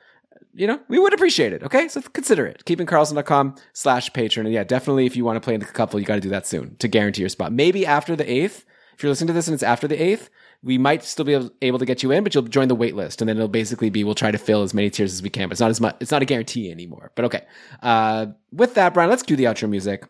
[0.58, 1.62] you know, we would appreciate it.
[1.62, 1.86] Okay.
[1.88, 2.64] So consider it.
[2.64, 4.44] Keepingkarlsson.com slash patron.
[4.44, 6.30] And yeah, definitely if you want to play in the couple, you got to do
[6.30, 7.52] that soon to guarantee your spot.
[7.52, 10.30] Maybe after the eighth, if you're listening to this and it's after the eighth,
[10.62, 13.22] we might still be able, to get you in, but you'll join the wait list.
[13.22, 15.48] And then it'll basically be, we'll try to fill as many tiers as we can,
[15.48, 17.12] but it's not as much, it's not a guarantee anymore.
[17.14, 17.44] But okay.
[17.82, 20.05] Uh, with that, Brian, let's do the outro music.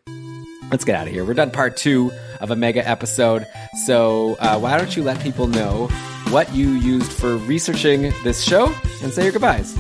[0.71, 1.25] Let's get out of here.
[1.25, 3.47] We're done part two of a mega episode.
[3.87, 5.89] So uh, why don't you let people know
[6.31, 9.77] what you used for researching this show and say your goodbyes?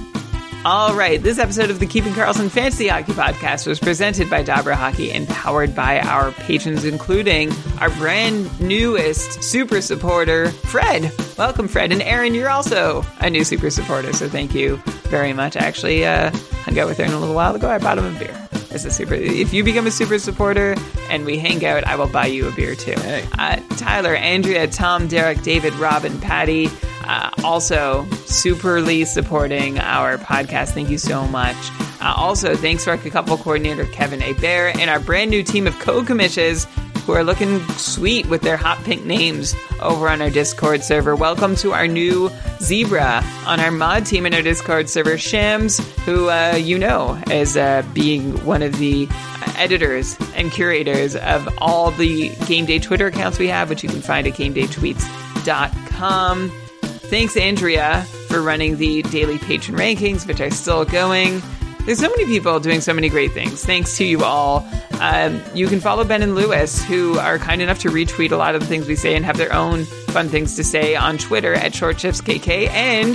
[0.64, 4.72] All right, this episode of the Keeping Karlsson Fantasy Hockey Podcast was presented by Dobber
[4.72, 11.12] Hockey and powered by our patrons, including our brand newest super supporter, Fred.
[11.38, 11.92] Welcome, Fred.
[11.92, 15.56] And Aaron, you're also a new super supporter, so thank you very much.
[15.56, 16.30] I actually uh,
[16.64, 17.70] hung out with Aaron a little while ago.
[17.70, 18.48] I bought him a beer.
[18.78, 20.76] As a super, if you become a super supporter
[21.10, 22.92] and we hang out, I will buy you a beer too.
[22.92, 23.26] Hey.
[23.36, 26.68] Uh, Tyler, Andrea, Tom, Derek, David, Robin, Patty,
[27.02, 30.74] uh, also superly supporting our podcast.
[30.74, 31.56] Thank you so much.
[32.00, 34.34] Uh, also, thanks to our couple coordinator, Kevin A.
[34.34, 36.68] Bear, and our brand new team of co commissions
[37.08, 41.16] who are looking sweet with their hot pink names over on our Discord server.
[41.16, 42.30] Welcome to our new
[42.60, 47.56] zebra on our mod team in our Discord server, Shams, who uh, you know as
[47.56, 49.08] uh, being one of the
[49.56, 54.02] editors and curators of all the game day Twitter accounts we have, which you can
[54.02, 56.50] find at gamedaytweets.com.
[56.82, 61.40] Thanks, Andrea, for running the daily patron rankings, which are still going.
[61.88, 63.64] There's so many people doing so many great things.
[63.64, 64.68] Thanks to you all.
[65.00, 68.54] Um, you can follow Ben and Lewis, who are kind enough to retweet a lot
[68.54, 71.54] of the things we say and have their own fun things to say on Twitter
[71.54, 72.68] at ShortShiftsKK.
[72.68, 73.14] And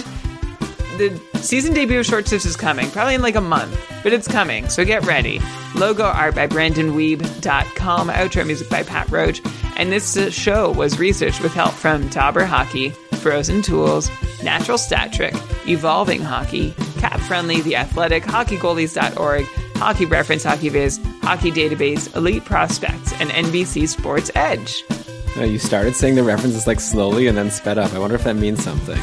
[0.97, 4.27] the season debut of Short Shifts is coming, probably in like a month, but it's
[4.27, 5.39] coming, so get ready.
[5.75, 9.39] Logo art by BrandonWeeb.com, outro music by Pat Roach,
[9.77, 12.91] and this show was researched with help from Dobber Hockey,
[13.23, 14.11] Frozen Tools,
[14.43, 15.33] Natural Stat Trick,
[15.65, 19.45] Evolving Hockey, Cap Friendly, The Athletic, HockeyGoalies.org,
[19.77, 24.83] Hockey Reference, Hockey Viz, Hockey Database, Elite Prospects, and NBC Sports Edge.
[25.37, 27.93] You started saying the references like slowly and then sped up.
[27.93, 28.99] I wonder if that means something.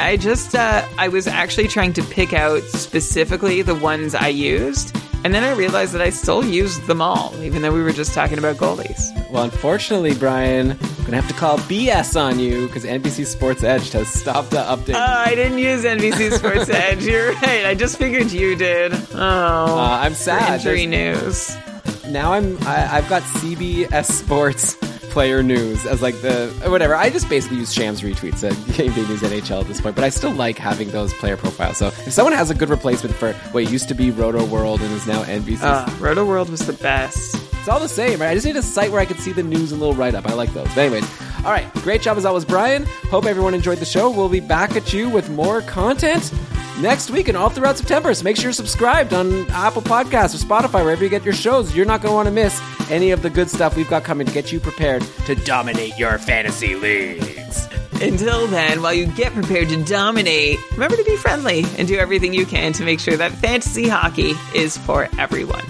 [0.00, 4.96] I just, uh, I was actually trying to pick out specifically the ones I used,
[5.24, 8.14] and then I realized that I still used them all, even though we were just
[8.14, 9.00] talking about goalies.
[9.30, 13.92] Well, unfortunately, Brian, I'm gonna have to call BS on you because NBC Sports Edge
[13.92, 14.94] has stopped the update.
[14.94, 17.04] Oh, I didn't use NBC Sports Edge.
[17.04, 17.66] You're right.
[17.66, 18.92] I just figured you did.
[19.14, 20.54] Oh, Uh, I'm sad.
[20.60, 22.12] injury There's- news.
[22.12, 24.76] now I'm I, I've got CBS Sports
[25.10, 26.94] player news as like the whatever.
[26.94, 30.04] I just basically use Shams retweets at Game Day News NHL at this point, but
[30.04, 31.76] I still like having those player profiles.
[31.78, 34.92] So if someone has a good replacement for what used to be Roto World and
[34.92, 37.34] is now NBC, Uh, Roto World was the best.
[37.58, 38.30] it's all the same, right?
[38.30, 40.26] I just need a site where I can see the news and little write up.
[40.28, 40.68] I like those.
[40.68, 41.04] But anyways,
[41.44, 42.84] all right, great job as always, Brian.
[43.10, 44.10] Hope everyone enjoyed the show.
[44.10, 46.32] We'll be back at you with more content
[46.80, 48.12] next week and all throughout September.
[48.14, 51.74] So make sure you're subscribed on Apple Podcasts or Spotify, wherever you get your shows.
[51.74, 54.26] You're not going to want to miss any of the good stuff we've got coming
[54.26, 57.68] to get you prepared to dominate your fantasy leagues.
[58.00, 62.32] Until then, while you get prepared to dominate, remember to be friendly and do everything
[62.32, 65.64] you can to make sure that fantasy hockey is for everyone.